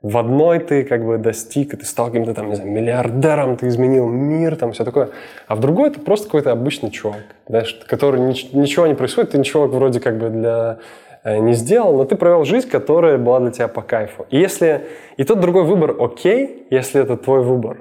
[0.00, 3.66] В одной ты как бы достиг, и ты стал каким-то там, не знаю, миллиардером, ты
[3.66, 5.08] изменил мир, там все такое.
[5.48, 9.38] А в другой ты просто какой-то обычный чувак, знаешь, который нич- ничего не происходит, ты
[9.38, 10.78] ничего вроде как бы для
[11.24, 14.26] э, не сделал, но ты провел жизнь, которая была для тебя по кайфу.
[14.30, 14.82] И если
[15.16, 17.78] и тот другой выбор окей, если это твой выбор,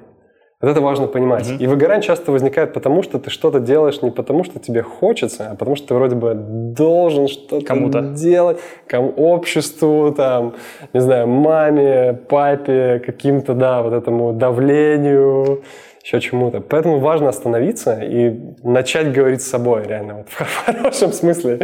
[0.60, 1.48] вот это важно понимать.
[1.48, 1.58] Mm-hmm.
[1.60, 5.56] И выгорание часто возникает потому, что ты что-то делаешь не потому, что тебе хочется, а
[5.56, 8.02] потому что ты вроде бы должен что-то Кому-то.
[8.02, 10.56] делать, кому обществу, там,
[10.94, 15.62] не знаю, маме, папе, каким-то, да, вот этому давлению,
[16.08, 16.62] еще чему-то.
[16.62, 18.34] Поэтому важно остановиться и
[18.64, 21.60] начать говорить с собой, реально, вот, в хорошем смысле.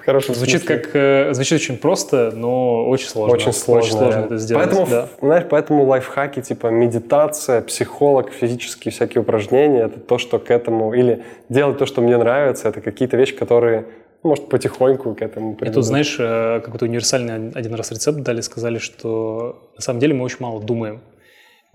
[0.00, 0.78] В хорошем звучит смысле.
[0.78, 3.34] как э, звучит очень просто, но очень сложно.
[3.34, 4.64] Очень сложно, очень сложно это сделать.
[4.64, 5.08] Поэтому, да.
[5.20, 11.24] знаешь, поэтому лайфхаки типа медитация, психолог, физические всякие упражнения, это то, что к этому или
[11.50, 13.84] делать то, что мне нравится, это какие-то вещи, которые
[14.22, 15.72] ну, может, потихоньку к этому придут.
[15.72, 20.14] И тут, знаешь, э, какой-то универсальный один раз рецепт дали, сказали, что на самом деле
[20.14, 21.00] мы очень мало думаем.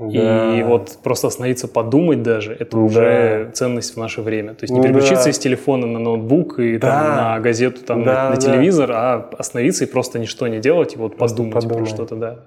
[0.02, 0.58] Да.
[0.58, 2.78] И вот просто остановиться подумать даже, это да.
[2.78, 4.54] уже ценность в наше время.
[4.54, 5.30] То есть не переключиться да.
[5.30, 6.90] из телефона на ноутбук и да.
[6.90, 9.14] там, на газету, там, да, на, на телевизор, да.
[9.14, 12.40] а остановиться и просто ничто не делать, и вот просто подумать про что-то, да.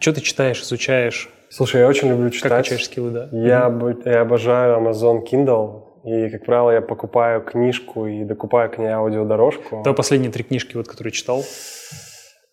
[0.00, 1.28] Что ты читаешь, изучаешь?
[1.50, 2.50] Слушай, я очень люблю читать.
[2.50, 3.28] Как качаешь скиллы, да?
[3.30, 4.10] Я, mm-hmm.
[4.10, 5.82] я обожаю Amazon Kindle.
[6.04, 9.82] И, как правило, я покупаю книжку и докупаю к ней аудиодорожку.
[9.84, 11.44] Давай последние три книжки, вот, которые читал.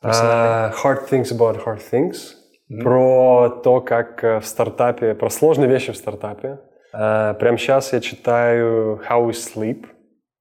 [0.04, 2.41] Uh, hard Things About Hard Things
[2.72, 2.84] mm-hmm.
[2.84, 6.60] про то, как э, в стартапе, про сложные вещи в стартапе.
[6.94, 9.86] Uh, прямо сейчас я читаю How We Sleep,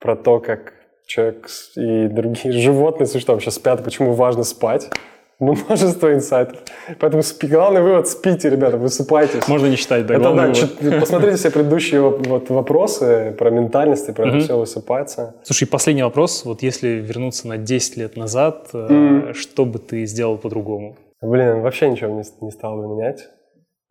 [0.00, 0.72] про то, как
[1.06, 4.90] человек и другие животные, что там сейчас спят, почему важно спать.
[5.40, 6.58] Множество инсайтов.
[6.98, 9.48] Поэтому спи, главный вывод– спите, ребята, высыпайтесь.
[9.48, 14.28] Можно не читать, да, это, да чит, Посмотрите все предыдущие вот вопросы про ментальность, про
[14.28, 15.34] это все высыпаться.
[15.42, 16.44] Слушай, последний вопрос.
[16.44, 19.32] Вот если вернуться на 10 лет назад, mm.
[19.32, 20.96] что бы ты сделал по-другому?
[21.22, 23.28] Блин, вообще ничего не, не стал бы менять.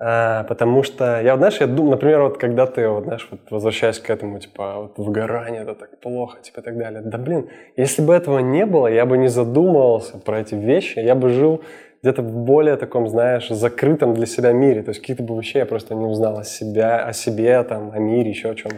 [0.01, 3.99] А, потому что, я, знаешь, я думаю, например, вот когда ты, вот, знаешь, вот возвращаясь
[3.99, 7.01] к этому, типа, вот выгорание, это так плохо, типа, и так далее.
[7.03, 11.15] Да, блин, если бы этого не было, я бы не задумывался про эти вещи, я
[11.15, 11.61] бы жил
[12.01, 14.83] где-то в более таком, знаешь, закрытом для себя мире.
[14.83, 17.99] То есть каких-то бы вещей я просто не узнал о, себя, о себе, там, о
[17.99, 18.77] мире, еще о чем-то.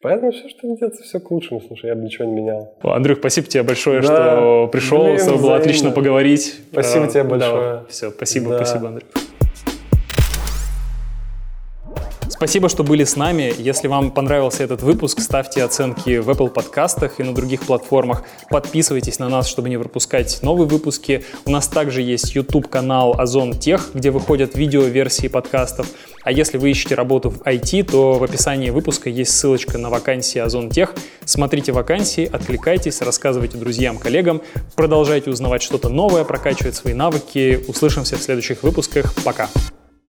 [0.00, 1.60] Поэтому все, что делается, все к лучшему.
[1.60, 2.72] Слушай, я бы ничего не менял.
[2.82, 5.04] Андрюх, спасибо тебе большое, да, что пришел.
[5.04, 6.60] Блин, с тобой было отлично поговорить.
[6.70, 7.60] Спасибо а, тебе большое.
[7.60, 8.64] Да, все, спасибо, да.
[8.64, 9.08] спасибо, Андрюх.
[12.38, 13.52] Спасибо, что были с нами.
[13.58, 18.22] Если вам понравился этот выпуск, ставьте оценки в Apple подкастах и на других платформах.
[18.48, 21.24] Подписывайтесь на нас, чтобы не пропускать новые выпуски.
[21.46, 25.88] У нас также есть YouTube-канал Озон Тех, где выходят видео-версии подкастов.
[26.22, 30.38] А если вы ищете работу в IT, то в описании выпуска есть ссылочка на вакансии
[30.38, 30.94] Озон Тех.
[31.24, 34.42] Смотрите вакансии, откликайтесь, рассказывайте друзьям, коллегам,
[34.76, 37.64] продолжайте узнавать что-то новое, прокачивать свои навыки.
[37.66, 39.12] Услышимся в следующих выпусках.
[39.24, 39.48] Пока!